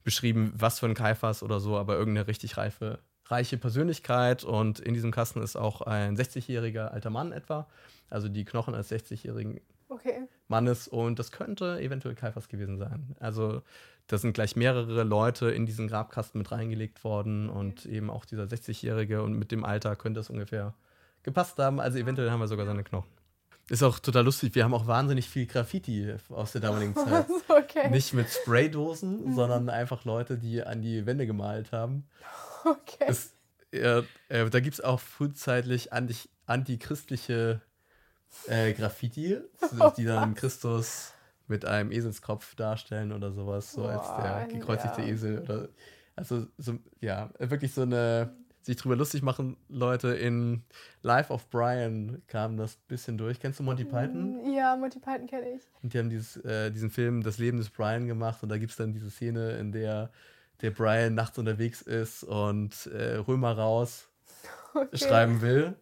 [0.02, 4.44] beschrieben, was für ein Kaiphas oder so, aber irgendeine richtig reife, reiche Persönlichkeit.
[4.44, 7.68] Und in diesem Kasten ist auch ein 60-jähriger alter Mann etwa.
[8.08, 10.28] Also die Knochen eines 60-jährigen okay.
[10.48, 10.88] Mannes.
[10.88, 13.14] Und das könnte eventuell Kaiphas gewesen sein.
[13.20, 13.62] Also
[14.12, 18.42] da sind gleich mehrere Leute in diesen Grabkasten mit reingelegt worden und eben auch dieser
[18.42, 20.74] 60-Jährige und mit dem Alter könnte es ungefähr
[21.22, 21.80] gepasst haben.
[21.80, 23.08] Also eventuell haben wir sogar seine Knochen.
[23.70, 24.54] Ist auch total lustig.
[24.54, 27.24] Wir haben auch wahnsinnig viel Graffiti aus der damaligen Zeit.
[27.48, 27.88] okay.
[27.88, 29.34] Nicht mit Spraydosen, mhm.
[29.34, 32.04] sondern einfach Leute, die an die Wände gemalt haben.
[32.64, 33.06] Okay.
[33.08, 33.32] Es,
[33.72, 36.14] ja, äh, da gibt es auch frühzeitig anti
[36.46, 37.60] antichristliche
[38.46, 39.38] äh, Graffiti,
[39.96, 41.12] die dann Christus
[41.52, 45.08] mit einem Eselskopf darstellen oder sowas, so Boah, als der gekreuzigte ja.
[45.08, 45.38] Esel.
[45.40, 45.68] Oder,
[46.16, 50.14] also, so, ja, wirklich so eine sich drüber lustig machen, Leute.
[50.14, 50.62] In
[51.02, 53.38] Life of Brian kam das bisschen durch.
[53.38, 54.40] Kennst du Monty Python?
[54.40, 55.62] Mm, ja, Monty Python kenne ich.
[55.82, 58.70] Und die haben dieses, äh, diesen Film Das Leben des Brian gemacht und da gibt
[58.70, 60.10] es dann diese Szene, in der
[60.60, 64.08] der Brian nachts unterwegs ist und äh, Römer raus
[64.74, 64.96] okay.
[64.96, 65.74] schreiben will.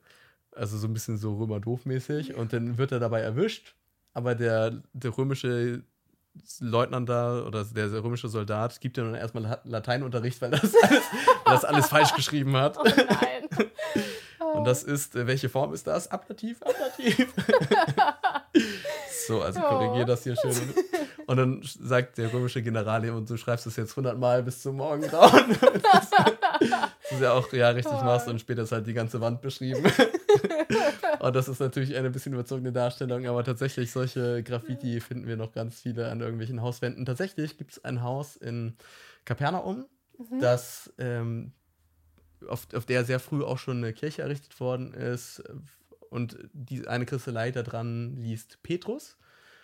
[0.57, 2.35] Also so ein bisschen so Römer-doof-mäßig.
[2.35, 3.75] Und dann wird er dabei erwischt
[4.13, 5.83] aber der, der römische
[6.61, 11.05] Leutnant da oder der, der römische Soldat gibt ja dann erstmal Lateinunterricht, weil das alles,
[11.45, 12.79] das alles falsch geschrieben hat.
[12.79, 13.49] Oh nein.
[14.55, 16.11] Und das ist, äh, welche Form ist das?
[16.11, 17.33] Ablativ, Ablativ.
[19.27, 20.75] so, also korrigiere das hier schön.
[21.31, 24.63] Und dann sagt der römische General ihm, und du schreibst es jetzt 100 Mal bis
[24.63, 25.57] zum Morgengrauen.
[25.61, 28.05] das ist ja auch ja richtig oh.
[28.05, 29.81] machst und später ist halt die ganze Wand beschrieben.
[31.21, 35.53] Und das ist natürlich eine bisschen überzogene Darstellung, aber tatsächlich solche Graffiti finden wir noch
[35.53, 37.05] ganz viele an irgendwelchen Hauswänden.
[37.05, 38.75] Tatsächlich gibt es ein Haus in
[39.25, 39.87] Kapernaum,
[40.19, 40.41] mhm.
[40.41, 41.53] das ähm,
[42.49, 45.45] auf, auf der sehr früh auch schon eine Kirche errichtet worden ist.
[46.09, 49.17] Und die, eine Christelei da dran liest Petrus.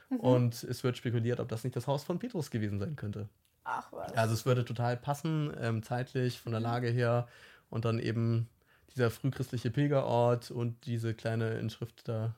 [0.08, 0.20] Mhm.
[0.20, 3.28] Und es wird spekuliert, ob das nicht das Haus von Petrus gewesen sein könnte.
[3.64, 4.12] Ach was.
[4.14, 7.26] Also es würde total passen, ähm, zeitlich, von der Lage her.
[7.68, 8.48] Und dann eben
[8.94, 12.34] dieser frühchristliche Pilgerort und diese kleine Inschrift da.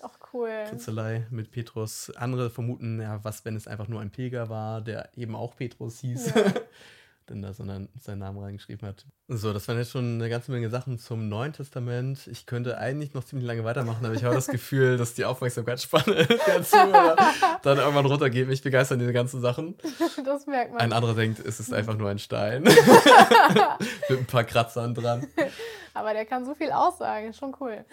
[0.00, 0.50] Ach cool.
[0.68, 2.10] Kritzelei mit Petrus.
[2.10, 5.98] Andere vermuten, ja, was, wenn es einfach nur ein Pilger war, der eben auch Petrus
[6.00, 6.34] hieß.
[6.34, 6.44] Ja.
[7.30, 9.06] denn da sondern seinen Namen reingeschrieben hat.
[9.28, 12.26] So, das waren jetzt schon eine ganze Menge Sachen zum Neuen Testament.
[12.26, 16.26] Ich könnte eigentlich noch ziemlich lange weitermachen, aber ich habe das Gefühl, dass die Aufmerksamkeitsspanne
[16.46, 17.16] der Zuhörer
[17.62, 18.48] dann irgendwann runtergeht.
[18.48, 19.76] Mich begeistern diese ganzen Sachen.
[20.24, 20.80] Das merkt man.
[20.80, 22.62] Ein anderer denkt, es ist einfach nur ein Stein.
[24.08, 25.26] Mit ein paar Kratzern dran.
[25.94, 27.84] Aber der kann so viel aussagen, schon cool.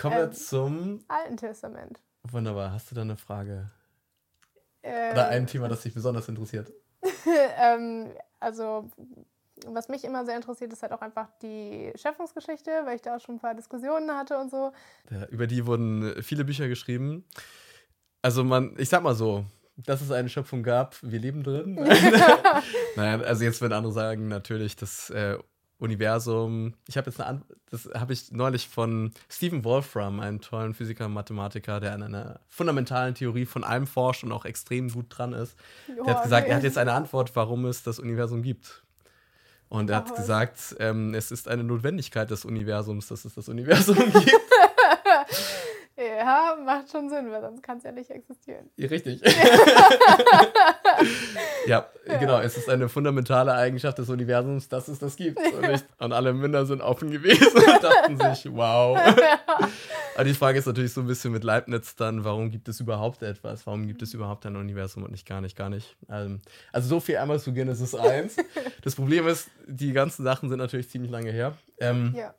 [0.00, 2.00] Kommen wir ähm, zum Alten Testament.
[2.24, 2.72] Wunderbar.
[2.72, 3.70] Hast du da eine Frage?
[4.82, 6.72] Ähm, Oder ein Thema, das dich besonders interessiert?
[7.58, 8.12] ähm,
[8.44, 8.90] also,
[9.66, 13.20] was mich immer sehr interessiert, ist halt auch einfach die Schöpfungsgeschichte, weil ich da auch
[13.20, 14.72] schon ein paar Diskussionen hatte und so.
[15.10, 17.24] Ja, über die wurden viele Bücher geschrieben.
[18.22, 19.44] Also man, ich sag mal so,
[19.76, 21.74] dass es eine Schöpfung gab, wir leben drin.
[22.96, 25.38] naja, also jetzt würden andere sagen, natürlich, das äh,
[25.78, 26.74] Universum.
[26.86, 31.06] Ich habe jetzt eine Antwort, das habe ich neulich von Stephen Wolfram, einem tollen Physiker
[31.06, 35.32] und Mathematiker, der an einer fundamentalen Theorie von allem forscht und auch extrem gut dran
[35.32, 35.56] ist.
[35.88, 36.50] Oh, der hat gesagt, okay.
[36.50, 38.84] er hat jetzt eine Antwort, warum es das Universum gibt.
[39.68, 43.48] Und er hat oh, gesagt, ähm, es ist eine Notwendigkeit des Universums, dass es das
[43.48, 44.43] Universum gibt.
[46.24, 48.70] Ja, macht schon Sinn, weil sonst kann es ja nicht existieren.
[48.76, 49.20] Ja, richtig.
[51.66, 52.40] ja, ja, genau.
[52.40, 55.38] Es ist eine fundamentale Eigenschaft des Universums, dass es das gibt.
[55.54, 58.98] Und, nicht, und alle Münder sind offen gewesen und dachten sich, wow.
[60.14, 63.22] Aber die Frage ist natürlich so ein bisschen mit Leibniz dann, warum gibt es überhaupt
[63.22, 63.66] etwas?
[63.66, 65.94] Warum gibt es überhaupt ein Universum und nicht gar nicht, gar nicht?
[66.08, 66.40] Ähm,
[66.72, 68.36] also so viel einmal zu Genesis 1.
[68.82, 71.52] Das Problem ist, die ganzen Sachen sind natürlich ziemlich lange her.
[71.80, 72.34] Ähm, ja.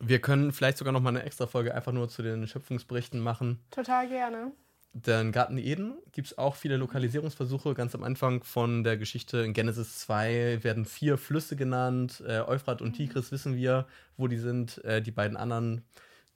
[0.00, 3.60] Wir können vielleicht sogar noch mal eine extra Folge einfach nur zu den Schöpfungsberichten machen.
[3.70, 4.52] Total gerne.
[4.92, 7.74] den Garten Eden gibt es auch viele Lokalisierungsversuche.
[7.74, 12.22] Ganz am Anfang von der Geschichte in Genesis 2 werden vier Flüsse genannt.
[12.26, 14.84] Äh, Euphrat und Tigris wissen wir, wo die sind.
[14.84, 15.84] Äh, die beiden anderen,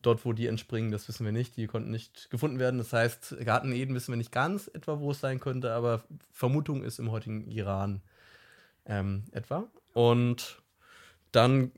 [0.03, 1.57] dort wo die entspringen, das wissen wir nicht.
[1.57, 2.79] Die konnten nicht gefunden werden.
[2.79, 6.83] Das heißt, Garten Eden wissen wir nicht ganz etwa, wo es sein könnte, aber Vermutung
[6.83, 8.03] ist im heutigen Iran
[8.87, 9.68] ähm, etwa.
[9.94, 10.62] Und
[11.33, 11.73] dann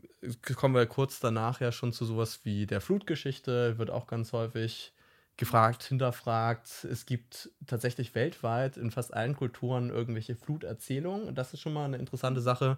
[0.54, 4.92] kommen wir kurz danach ja schon zu sowas wie der Flutgeschichte, wird auch ganz häufig
[5.36, 6.84] gefragt, hinterfragt.
[6.84, 11.34] Es gibt tatsächlich weltweit in fast allen Kulturen irgendwelche Fluterzählungen.
[11.34, 12.76] Das ist schon mal eine interessante Sache.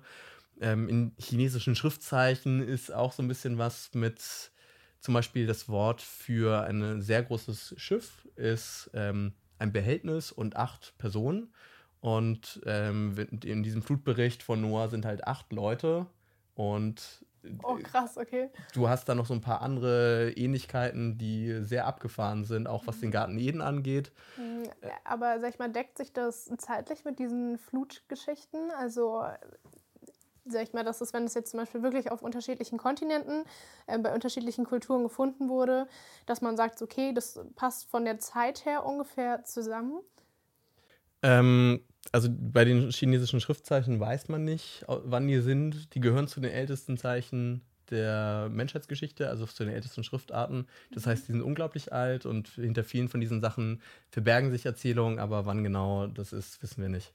[0.61, 4.53] Ähm, in chinesischen Schriftzeichen ist auch so ein bisschen was mit
[5.01, 10.95] zum Beispiel das Wort für ein sehr großes Schiff ist ähm, ein Behältnis und acht
[10.99, 11.53] Personen.
[12.01, 16.07] Und ähm, in diesem Flutbericht von Noah sind halt acht Leute
[16.55, 17.25] und
[17.63, 18.51] Oh, krass, okay.
[18.75, 23.01] Du hast da noch so ein paar andere Ähnlichkeiten, die sehr abgefahren sind, auch was
[23.01, 23.13] den mhm.
[23.13, 24.13] Garten Eden angeht.
[24.37, 24.69] Mhm,
[25.05, 28.71] aber sag ich mal, deckt sich das zeitlich mit diesen Flutgeschichten?
[28.71, 29.25] Also
[30.45, 33.45] sag ich mal, dass es, wenn es jetzt zum Beispiel wirklich auf unterschiedlichen Kontinenten,
[33.87, 35.89] äh, bei unterschiedlichen Kulturen gefunden wurde,
[36.27, 40.01] dass man sagt, okay, das passt von der Zeit her ungefähr zusammen?
[41.23, 45.95] Ähm, also bei den chinesischen Schriftzeichen weiß man nicht, wann die sind.
[45.95, 50.67] Die gehören zu den ältesten Zeichen der Menschheitsgeschichte, also zu den ältesten Schriftarten.
[50.91, 55.19] Das heißt, die sind unglaublich alt und hinter vielen von diesen Sachen verbergen sich Erzählungen,
[55.19, 57.13] aber wann genau das ist, wissen wir nicht.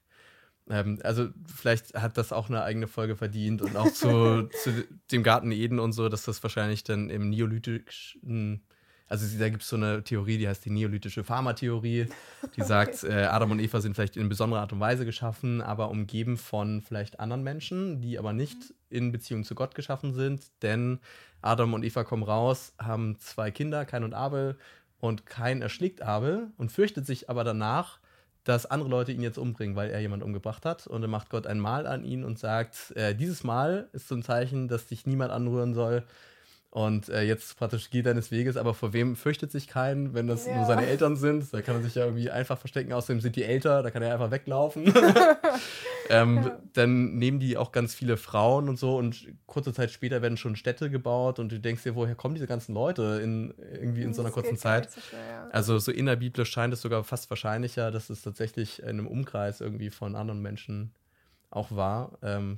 [0.69, 5.23] Ähm, also vielleicht hat das auch eine eigene Folge verdient und auch zu, zu dem
[5.23, 8.61] Garten Eden und so, dass das wahrscheinlich dann im neolithischen
[9.07, 12.07] also da gibt es so eine Theorie, die heißt die neolithische Pharmatheorie,
[12.55, 15.89] die sagt, äh, Adam und Eva sind vielleicht in besonderer Art und Weise geschaffen, aber
[15.89, 18.75] umgeben von vielleicht anderen Menschen, die aber nicht mhm.
[18.89, 20.99] in Beziehung zu Gott geschaffen sind, denn
[21.41, 24.57] Adam und Eva kommen raus, haben zwei Kinder, Kain und Abel,
[24.99, 27.99] und Kain erschlägt Abel und fürchtet sich aber danach,
[28.43, 30.87] dass andere Leute ihn jetzt umbringen, weil er jemand umgebracht hat.
[30.87, 34.15] Und dann macht Gott ein Mal an ihn und sagt, äh, dieses Mal ist so
[34.15, 36.03] ein Zeichen, dass dich niemand anrühren soll,
[36.69, 40.45] und äh, jetzt praktisch geht deines Weges, aber vor wem fürchtet sich keinen, wenn das
[40.45, 40.57] ja.
[40.57, 41.53] nur seine Eltern sind?
[41.53, 42.91] Da kann er sich ja irgendwie einfach verstecken.
[42.91, 44.93] Außerdem sind die älter, da kann er einfach weglaufen.
[46.09, 46.59] ähm, ja.
[46.73, 50.57] Dann nehmen die auch ganz viele Frauen und so und kurze Zeit später werden schon
[50.57, 54.21] Städte gebaut und du denkst dir, woher kommen diese ganzen Leute in irgendwie in so
[54.21, 54.91] einer kurzen Zeit?
[54.91, 55.47] So schnell, ja.
[55.51, 59.89] Also so innerbiblisch scheint es sogar fast wahrscheinlicher, dass es tatsächlich in einem Umkreis irgendwie
[59.89, 60.93] von anderen Menschen
[61.49, 62.17] auch war.
[62.21, 62.57] Ähm,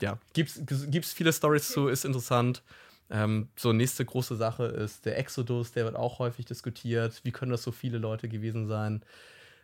[0.00, 2.62] ja, gibt es viele Stories zu, ist interessant.
[3.10, 7.20] Ähm, so, nächste große Sache ist der Exodus, der wird auch häufig diskutiert.
[7.22, 9.02] Wie können das so viele Leute gewesen sein?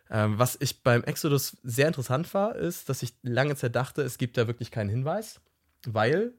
[0.09, 4.17] Ähm, was ich beim Exodus sehr interessant war, ist, dass ich lange Zeit dachte, es
[4.17, 5.41] gibt da wirklich keinen Hinweis,
[5.85, 6.33] weil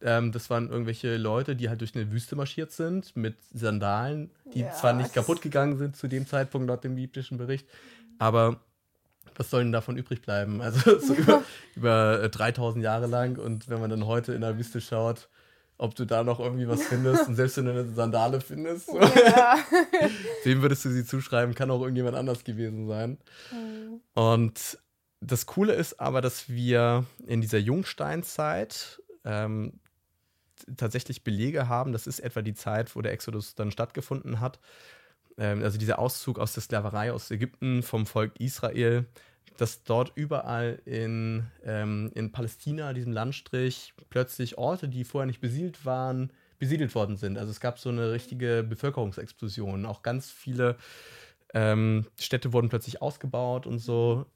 [0.00, 4.60] ähm, das waren irgendwelche Leute, die halt durch eine Wüste marschiert sind mit Sandalen, die
[4.60, 7.66] ja, zwar nicht kaputt gegangen sind zu dem Zeitpunkt laut dem biblischen Bericht,
[8.18, 8.60] aber
[9.36, 10.60] was soll denn davon übrig bleiben?
[10.60, 11.42] Also so über,
[11.74, 15.28] über 3000 Jahre lang und wenn man dann heute in der Wüste schaut,
[15.78, 17.28] ob du da noch irgendwie was findest.
[17.28, 19.58] Und selbst wenn du eine Sandale findest, ja.
[20.44, 21.54] wem würdest du sie zuschreiben?
[21.54, 23.18] Kann auch irgendjemand anders gewesen sein.
[23.52, 24.00] Mhm.
[24.14, 24.78] Und
[25.20, 29.80] das Coole ist aber, dass wir in dieser Jungsteinzeit ähm,
[30.76, 31.92] tatsächlich Belege haben.
[31.92, 34.58] Das ist etwa die Zeit, wo der Exodus dann stattgefunden hat.
[35.36, 39.06] Ähm, also dieser Auszug aus der Sklaverei aus Ägypten vom Volk Israel
[39.56, 45.84] dass dort überall in, ähm, in Palästina, diesem Landstrich, plötzlich Orte, die vorher nicht besiedelt
[45.84, 47.38] waren, besiedelt worden sind.
[47.38, 49.86] Also es gab so eine richtige Bevölkerungsexplosion.
[49.86, 50.76] Auch ganz viele
[51.54, 54.26] ähm, Städte wurden plötzlich ausgebaut und so,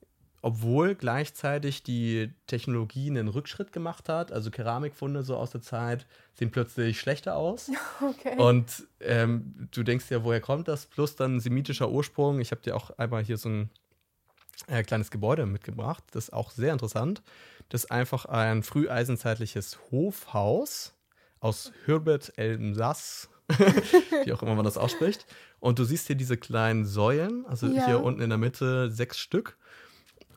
[0.40, 4.33] obwohl gleichzeitig die Technologie einen Rückschritt gemacht hat.
[4.33, 7.70] Also Keramikfunde so aus der Zeit sehen plötzlich schlechter aus.
[8.03, 8.37] Okay.
[8.37, 10.87] Und ähm, du denkst ja, woher kommt das?
[10.87, 12.40] Plus dann semitischer Ursprung.
[12.40, 13.70] Ich habe dir auch einmal hier so ein
[14.66, 16.05] äh, kleines Gebäude mitgebracht.
[16.12, 17.22] Das ist auch sehr interessant.
[17.68, 20.94] Das ist einfach ein früheisenzeitliches Hofhaus
[21.40, 23.29] aus Herbert Elmsass,
[24.25, 25.27] wie auch immer man das ausspricht.
[25.59, 27.87] Und du siehst hier diese kleinen Säulen, also ja.
[27.87, 29.57] hier unten in der Mitte sechs Stück.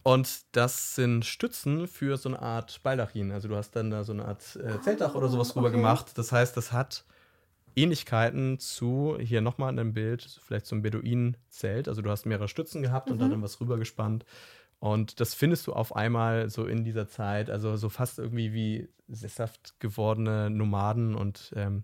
[0.04, 3.32] Und das sind Stützen für so eine Art Baldachin.
[3.32, 5.78] Also du hast dann da so eine Art äh, Zeltdach oder sowas rüber okay.
[5.78, 6.12] gemacht.
[6.16, 7.06] Das heißt, das hat
[7.76, 11.88] Ähnlichkeiten zu, hier nochmal in einem Bild, vielleicht zum Beduinenzelt.
[11.88, 13.14] Also du hast mehrere Stützen gehabt mhm.
[13.14, 14.26] und dann was rübergespannt.
[14.80, 18.90] Und das findest du auf einmal so in dieser Zeit, also so fast irgendwie wie
[19.08, 21.84] sesshaft gewordene Nomaden und ähm,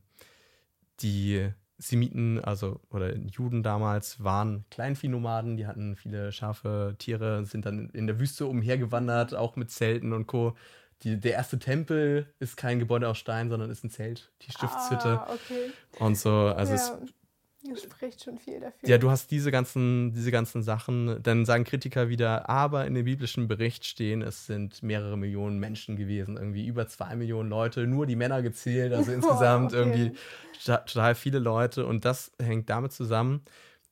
[1.02, 7.90] die Semiten, also oder Juden damals, waren Kleinviehnomaden, die hatten viele scharfe Tiere, sind dann
[7.90, 10.56] in der Wüste umhergewandert, auch mit Zelten und Co
[11.04, 15.22] die, der erste Tempel ist kein Gebäude aus Stein, sondern ist ein Zelt, die Stiftshütte.
[15.22, 15.72] Ah, okay.
[16.00, 17.74] Und so, also ja.
[17.74, 18.88] es spricht schon viel dafür.
[18.88, 21.22] Ja, du hast diese ganzen, diese ganzen Sachen.
[21.24, 25.96] Dann sagen Kritiker wieder, aber in dem biblischen Bericht stehen, es sind mehrere Millionen Menschen
[25.96, 29.90] gewesen, irgendwie über zwei Millionen Leute, nur die Männer gezählt, also insgesamt oh, okay.
[29.90, 30.18] irgendwie
[30.64, 31.88] total viele Leute.
[31.88, 33.42] Und das hängt damit zusammen,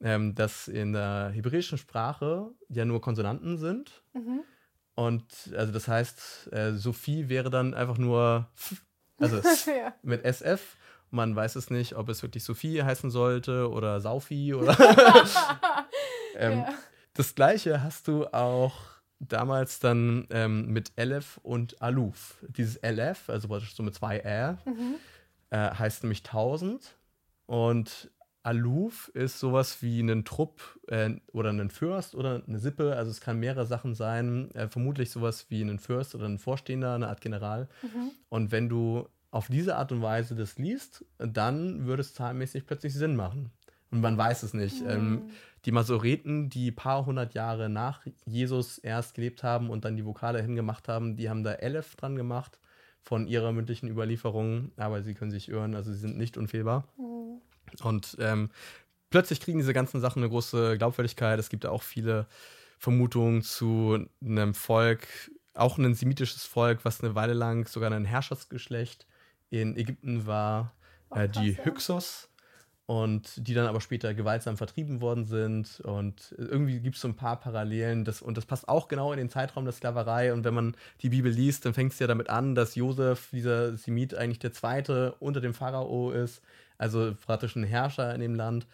[0.01, 4.03] ähm, dass in der hebräischen Sprache ja nur Konsonanten sind.
[4.13, 4.41] Mhm.
[4.99, 5.23] Und
[5.55, 8.49] also das heißt, äh, Sophie wäre dann einfach nur
[9.17, 9.93] also ja.
[10.01, 10.75] mit SF.
[11.09, 14.77] Man weiß es nicht, ob es wirklich Sophie heißen sollte oder Saufi oder.
[16.35, 16.73] ähm, ja.
[17.13, 18.75] Das gleiche hast du auch
[19.19, 22.43] damals dann ähm, mit Elef und Aluf.
[22.49, 24.95] Dieses Elef, also so mit zwei R, mhm.
[25.49, 26.97] äh, heißt nämlich 1000.
[27.45, 28.11] Und
[28.49, 32.95] Aluf ist sowas wie ein Trupp äh, oder ein Fürst oder eine Sippe.
[32.95, 34.49] Also es kann mehrere Sachen sein.
[34.55, 37.69] Äh, vermutlich sowas wie ein Fürst oder ein Vorstehender, eine Art General.
[37.83, 38.11] Mhm.
[38.29, 42.95] Und wenn du auf diese Art und Weise das liest, dann würde es zahlenmäßig plötzlich
[42.95, 43.51] Sinn machen.
[43.91, 44.81] Und man weiß es nicht.
[44.81, 44.89] Mhm.
[44.89, 45.21] Ähm,
[45.65, 50.41] die Masoreten, die paar hundert Jahre nach Jesus erst gelebt haben und dann die Vokale
[50.41, 52.57] hingemacht haben, die haben da Elef dran gemacht
[53.03, 56.87] von ihrer mündlichen Überlieferung, aber sie können sich irren, also sie sind nicht unfehlbar.
[56.97, 57.18] Mhm.
[57.81, 58.49] Und ähm,
[59.09, 61.39] plötzlich kriegen diese ganzen Sachen eine große Glaubwürdigkeit.
[61.39, 62.27] Es gibt auch viele
[62.77, 65.07] Vermutungen zu einem Volk,
[65.53, 69.05] auch ein semitisches Volk, was eine Weile lang sogar ein Herrschersgeschlecht
[69.49, 70.73] in Ägypten war,
[71.11, 72.29] äh, die Hyksos.
[72.85, 75.79] Und die dann aber später gewaltsam vertrieben worden sind.
[75.81, 78.03] Und irgendwie gibt es so ein paar Parallelen.
[78.03, 80.33] Das, und das passt auch genau in den Zeitraum der Sklaverei.
[80.33, 83.77] Und wenn man die Bibel liest, dann fängt es ja damit an, dass Josef, dieser
[83.77, 86.41] Semit, eigentlich der Zweite unter dem Pharao ist.
[86.79, 88.65] Also praktisch ein Herrscher in dem Land.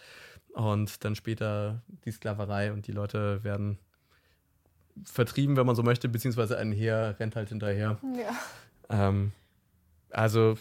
[0.54, 3.78] Und dann später die Sklaverei und die Leute werden
[5.04, 8.00] vertrieben, wenn man so möchte, beziehungsweise ein Heer rennt halt hinterher.
[8.18, 9.10] Ja.
[9.10, 9.34] Ähm,
[10.12, 10.56] also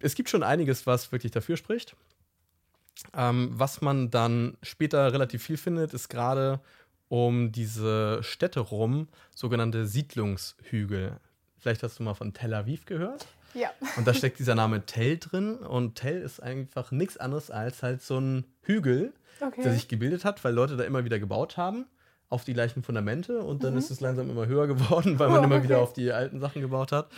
[0.00, 1.94] es gibt schon einiges, was wirklich dafür spricht.
[3.12, 6.60] Ähm, was man dann später relativ viel findet, ist gerade
[7.08, 11.18] um diese Städte rum sogenannte Siedlungshügel.
[11.58, 13.26] Vielleicht hast du mal von Tel Aviv gehört.
[13.56, 13.70] Ja.
[13.96, 15.56] Und da steckt dieser Name Tell drin.
[15.56, 19.62] Und Tell ist einfach nichts anderes als halt so ein Hügel, okay.
[19.62, 21.86] der sich gebildet hat, weil Leute da immer wieder gebaut haben
[22.28, 23.78] auf die gleichen Fundamente und dann mhm.
[23.78, 26.60] ist es langsam immer höher geworden, weil man oh, immer wieder auf die alten Sachen
[26.60, 27.10] gebaut hat.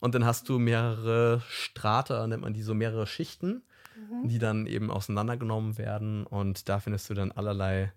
[0.00, 3.62] Und dann hast du mehrere Strata, nennt man die so mehrere Schichten,
[3.96, 4.28] mhm.
[4.28, 6.26] die dann eben auseinandergenommen werden.
[6.26, 7.92] Und da findest du dann allerlei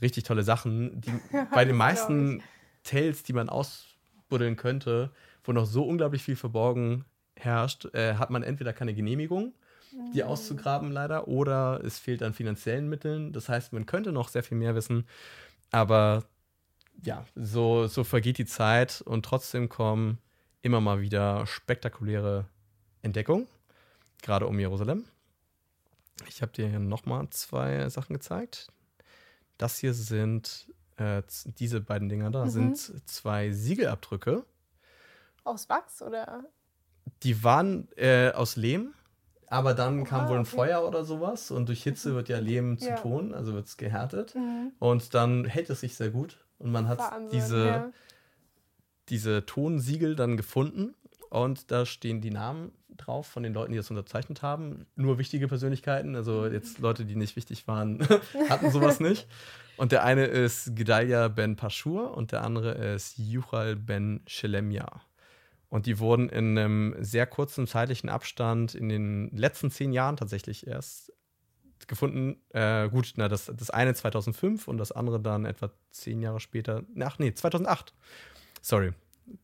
[0.00, 1.12] richtig tolle Sachen, die
[1.54, 2.42] bei den meisten
[2.82, 5.10] Tales, die man ausbuddeln könnte,
[5.44, 7.04] wo noch so unglaublich viel verborgen
[7.40, 9.54] herrscht, äh, hat man entweder keine Genehmigung,
[10.14, 10.28] die mhm.
[10.28, 13.32] auszugraben leider, oder es fehlt an finanziellen Mitteln.
[13.32, 15.06] Das heißt, man könnte noch sehr viel mehr wissen,
[15.70, 16.24] aber
[17.02, 20.18] ja, so, so vergeht die Zeit und trotzdem kommen
[20.62, 22.46] immer mal wieder spektakuläre
[23.02, 23.46] Entdeckungen,
[24.22, 25.04] gerade um Jerusalem.
[26.28, 28.68] Ich habe dir hier nochmal zwei Sachen gezeigt.
[29.56, 31.22] Das hier sind, äh,
[31.58, 32.50] diese beiden Dinger da, mhm.
[32.50, 34.44] sind zwei Siegelabdrücke.
[35.44, 36.44] Aus Wachs oder?
[37.22, 38.94] Die waren äh, aus Lehm,
[39.50, 40.56] aber dann kam wohl ein okay.
[40.56, 42.96] Feuer oder sowas und durch Hitze wird ja Lehm zu ja.
[42.96, 44.34] Ton, also wird es gehärtet.
[44.34, 44.72] Mhm.
[44.78, 47.90] Und dann hält es sich sehr gut und man hat Wahnsinn, diese, ja.
[49.08, 50.94] diese Tonsiegel dann gefunden
[51.30, 54.86] und da stehen die Namen drauf von den Leuten, die das unterzeichnet haben.
[54.94, 58.06] Nur wichtige Persönlichkeiten, also jetzt Leute, die nicht wichtig waren,
[58.48, 59.26] hatten sowas nicht.
[59.76, 65.00] Und der eine ist Gedalia ben Pashur und der andere ist Yuchal ben Shelemia.
[65.70, 70.66] Und die wurden in einem sehr kurzen zeitlichen Abstand in den letzten zehn Jahren tatsächlich
[70.66, 71.12] erst
[71.86, 72.42] gefunden.
[72.50, 76.82] Äh, gut, na, das, das eine 2005 und das andere dann etwa zehn Jahre später.
[77.00, 77.94] Ach nee, 2008.
[78.60, 78.92] Sorry.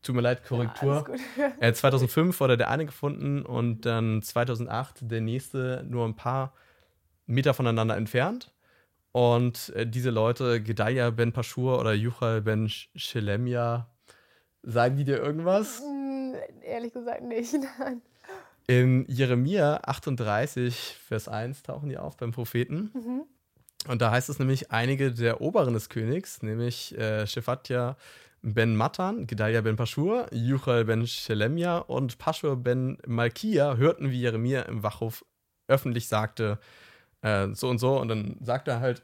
[0.01, 1.05] Tut mir leid, Korrektur.
[1.37, 6.53] Ja, äh, 2005 wurde der eine gefunden und dann 2008 der nächste nur ein paar
[7.25, 8.53] Meter voneinander entfernt.
[9.13, 13.89] Und äh, diese Leute, Gedaya Ben Pashur oder Yuchal Ben Shelemia,
[14.61, 15.81] sagen die dir irgendwas?
[15.81, 16.07] Mm
[16.63, 17.53] ehrlich gesagt nicht.
[17.79, 18.01] Nein.
[18.67, 22.91] In Jeremia 38, Vers 1 tauchen die auf beim Propheten.
[22.93, 23.23] Mhm.
[23.87, 27.95] Und da heißt es nämlich, einige der Oberen des Königs, nämlich äh, Shephatja
[28.41, 34.63] ben Matan, Gedalia ben Pashur, Juchal ben Shelemia und Pashur ben Malkia, hörten, wie Jeremia
[34.63, 35.25] im Wachhof
[35.67, 36.59] öffentlich sagte,
[37.21, 37.99] äh, so und so.
[37.99, 39.01] Und dann sagt er halt,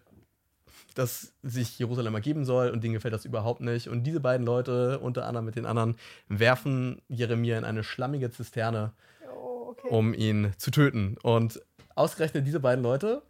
[0.93, 3.87] dass sich Jerusalem ergeben soll und denen gefällt das überhaupt nicht.
[3.87, 5.95] Und diese beiden Leute, unter anderem mit den anderen,
[6.27, 8.93] werfen Jeremia in eine schlammige Zisterne,
[9.33, 9.87] oh, okay.
[9.89, 11.17] um ihn zu töten.
[11.21, 11.61] Und
[11.95, 13.23] ausgerechnet diese beiden Leute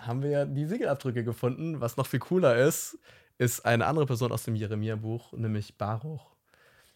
[0.00, 1.80] haben wir die Siegelabdrücke gefunden.
[1.80, 2.98] Was noch viel cooler ist,
[3.38, 6.30] ist eine andere Person aus dem Jeremia-Buch, nämlich Baruch.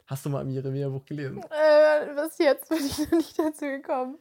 [0.07, 1.43] Hast du mal im Jeremia-Buch gelesen?
[1.43, 4.19] Äh, bis jetzt bin ich noch nicht dazu gekommen.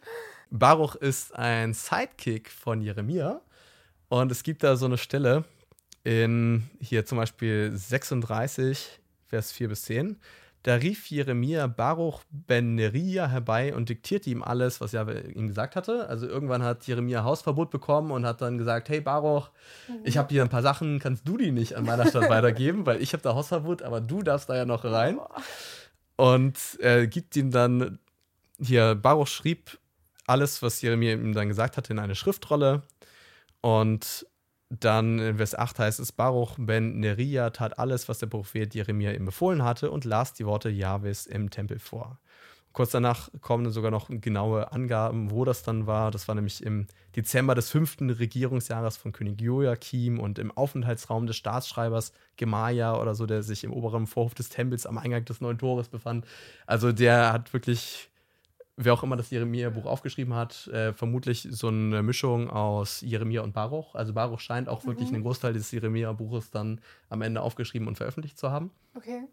[0.50, 3.42] Baruch ist ein Sidekick von Jeremia
[4.10, 5.46] Und es gibt da so eine Stelle
[6.06, 10.18] in hier zum Beispiel 36, Vers 4 bis 10.
[10.64, 15.76] Da rief Jeremia Baruch ben Neria herbei und diktierte ihm alles, was Jahwe ihm gesagt
[15.76, 16.08] hatte.
[16.08, 19.52] Also irgendwann hat Jeremia Hausverbot bekommen und hat dann gesagt, hey Baruch,
[20.04, 23.02] ich habe hier ein paar Sachen, kannst du die nicht an meiner Stadt weitergeben, weil
[23.02, 25.20] ich habe da Hausverbot, aber du darfst da ja noch rein.
[26.16, 28.00] Und er gibt ihm dann,
[28.60, 29.78] hier, Baruch schrieb
[30.26, 32.82] alles, was Jeremia ihm dann gesagt hatte, in eine Schriftrolle.
[33.62, 34.26] Und
[34.70, 39.12] dann in Vers 8 heißt es, Baruch ben Neria tat alles, was der Prophet Jeremia
[39.12, 42.20] ihm befohlen hatte und las die Worte Jahwes im Tempel vor.
[42.76, 46.12] Kurz danach kommen sogar noch genaue Angaben, wo das dann war.
[46.12, 51.38] Das war nämlich im Dezember des fünften Regierungsjahres von König Joachim und im Aufenthaltsraum des
[51.38, 55.58] Staatsschreibers Gemaja oder so, der sich im oberen Vorhof des Tempels am Eingang des neuen
[55.58, 56.26] Tores befand.
[56.66, 58.10] Also der hat wirklich
[58.78, 63.54] wer auch immer das Jeremia-Buch aufgeschrieben hat, äh, vermutlich so eine Mischung aus Jeremia und
[63.54, 63.96] Baruch.
[63.96, 64.88] Also Baruch scheint auch mhm.
[64.88, 68.72] wirklich einen Großteil des Jeremia-Buches dann am Ende aufgeschrieben und veröffentlicht zu haben.
[68.96, 69.24] Okay.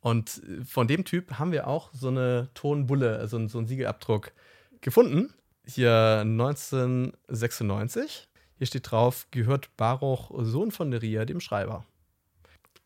[0.00, 4.32] Und von dem Typ haben wir auch so eine Tonbulle, also so einen Siegelabdruck
[4.80, 5.34] gefunden.
[5.66, 8.28] Hier 1996.
[8.56, 11.84] Hier steht drauf, gehört Baruch, Sohn von Neria, dem Schreiber.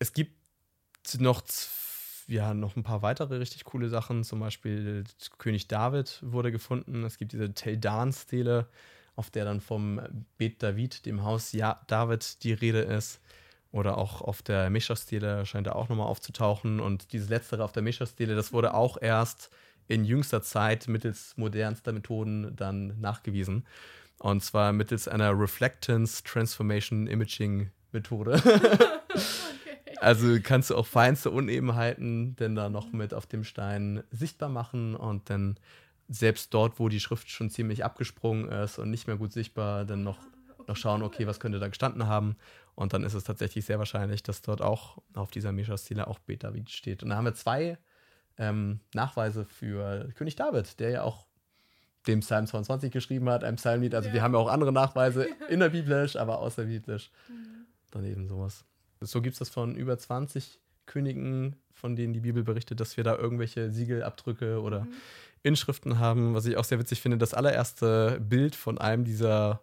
[0.00, 0.32] Es gibt
[1.18, 1.83] noch zwei
[2.26, 4.24] ja, noch ein paar weitere richtig coole Sachen.
[4.24, 5.04] Zum Beispiel
[5.38, 7.04] König David wurde gefunden.
[7.04, 8.66] Es gibt diese Teldan-Stele,
[9.16, 10.00] auf der dann vom
[10.38, 13.20] Bet David, dem Haus ja David, die Rede ist.
[13.72, 16.80] Oder auch auf der Mesha-Stele scheint er auch nochmal aufzutauchen.
[16.80, 19.50] Und dieses letztere auf der Mesha-Stele, das wurde auch erst
[19.88, 23.66] in jüngster Zeit mittels modernster Methoden dann nachgewiesen.
[24.18, 28.40] Und zwar mittels einer Reflectance Transformation Imaging Methode.
[30.04, 34.94] Also kannst du auch feinste Unebenheiten denn da noch mit auf dem Stein sichtbar machen
[34.94, 35.56] und dann
[36.08, 40.02] selbst dort, wo die Schrift schon ziemlich abgesprungen ist und nicht mehr gut sichtbar, dann
[40.02, 40.18] noch,
[40.66, 42.36] noch schauen, okay, was könnte da gestanden haben.
[42.74, 46.52] Und dann ist es tatsächlich sehr wahrscheinlich, dass dort auch auf dieser Mesha-Stele auch Beta
[46.66, 47.02] steht.
[47.02, 47.78] Und da haben wir zwei
[48.36, 51.26] ähm, Nachweise für König David, der ja auch
[52.06, 53.94] dem Psalm 22 geschrieben hat, einem Psalmlied.
[53.94, 54.14] Also ja.
[54.16, 57.10] wir haben ja auch andere Nachweise innerbiblisch, aber außerbiblisch.
[57.30, 57.64] Mhm.
[57.90, 58.66] Dann eben sowas.
[59.04, 63.04] So gibt es das von über 20 Königen, von denen die Bibel berichtet, dass wir
[63.04, 64.94] da irgendwelche Siegelabdrücke oder mhm.
[65.42, 66.34] Inschriften haben.
[66.34, 69.60] Was ich auch sehr witzig finde, das allererste Bild von einem dieser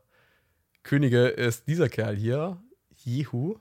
[0.83, 2.61] Könige ist dieser Kerl hier,
[3.03, 3.55] Jehu.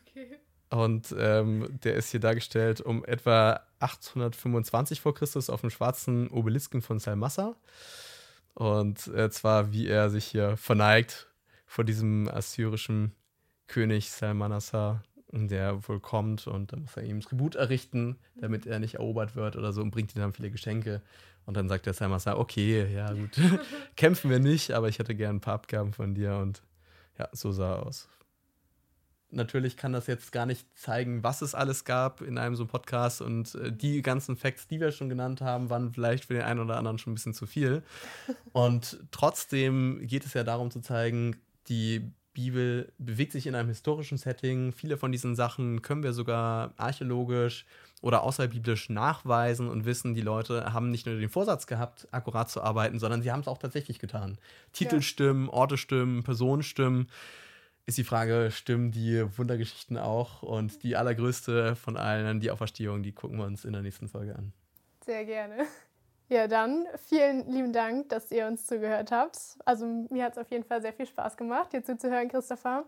[0.00, 0.38] Okay.
[0.70, 6.82] Und ähm, der ist hier dargestellt um etwa 825 vor Christus auf dem schwarzen Obelisken
[6.82, 7.56] von Salmassa.
[8.54, 11.28] Und äh, zwar, wie er sich hier verneigt
[11.66, 13.12] vor diesem assyrischen
[13.66, 15.02] König Salmanassar,
[15.32, 19.56] der wohl kommt und dann muss er ihm Tribut errichten, damit er nicht erobert wird
[19.56, 21.02] oder so und bringt ihm dann viele Geschenke.
[21.44, 23.40] Und dann sagt der Salmanassar, okay, ja gut,
[23.96, 26.62] kämpfen wir nicht, aber ich hätte gern ein paar Abgaben von dir und
[27.18, 28.08] ja, so sah er aus.
[29.30, 33.20] Natürlich kann das jetzt gar nicht zeigen, was es alles gab in einem so Podcast
[33.20, 36.60] und äh, die ganzen Facts, die wir schon genannt haben, waren vielleicht für den einen
[36.60, 37.82] oder anderen schon ein bisschen zu viel.
[38.52, 41.36] Und trotzdem geht es ja darum zu zeigen,
[41.68, 44.72] die Bibel bewegt sich in einem historischen Setting.
[44.72, 47.64] Viele von diesen Sachen können wir sogar archäologisch
[48.02, 52.62] oder außerbiblisch nachweisen und wissen, die Leute haben nicht nur den Vorsatz gehabt, akkurat zu
[52.62, 54.36] arbeiten, sondern sie haben es auch tatsächlich getan.
[54.74, 55.00] Titel ja.
[55.00, 57.08] stimmen, Orte stimmen, Personen stimmen.
[57.86, 60.42] Ist die Frage, stimmen die Wundergeschichten auch?
[60.42, 64.36] Und die allergrößte von allen, die Auferstehung, die gucken wir uns in der nächsten Folge
[64.36, 64.52] an.
[65.06, 65.64] Sehr gerne.
[66.28, 69.38] Ja, dann vielen lieben Dank, dass ihr uns zugehört habt.
[69.64, 72.84] Also mir hat es auf jeden Fall sehr viel Spaß gemacht, hier zuzuhören, Christopher.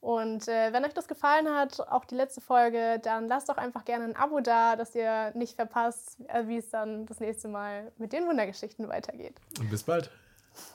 [0.00, 3.84] Und äh, wenn euch das gefallen hat, auch die letzte Folge, dann lasst doch einfach
[3.84, 7.92] gerne ein Abo da, dass ihr nicht verpasst, äh, wie es dann das nächste Mal
[7.98, 9.36] mit den Wundergeschichten weitergeht.
[9.60, 10.10] Und bis bald.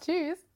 [0.02, 0.47] Tschüss.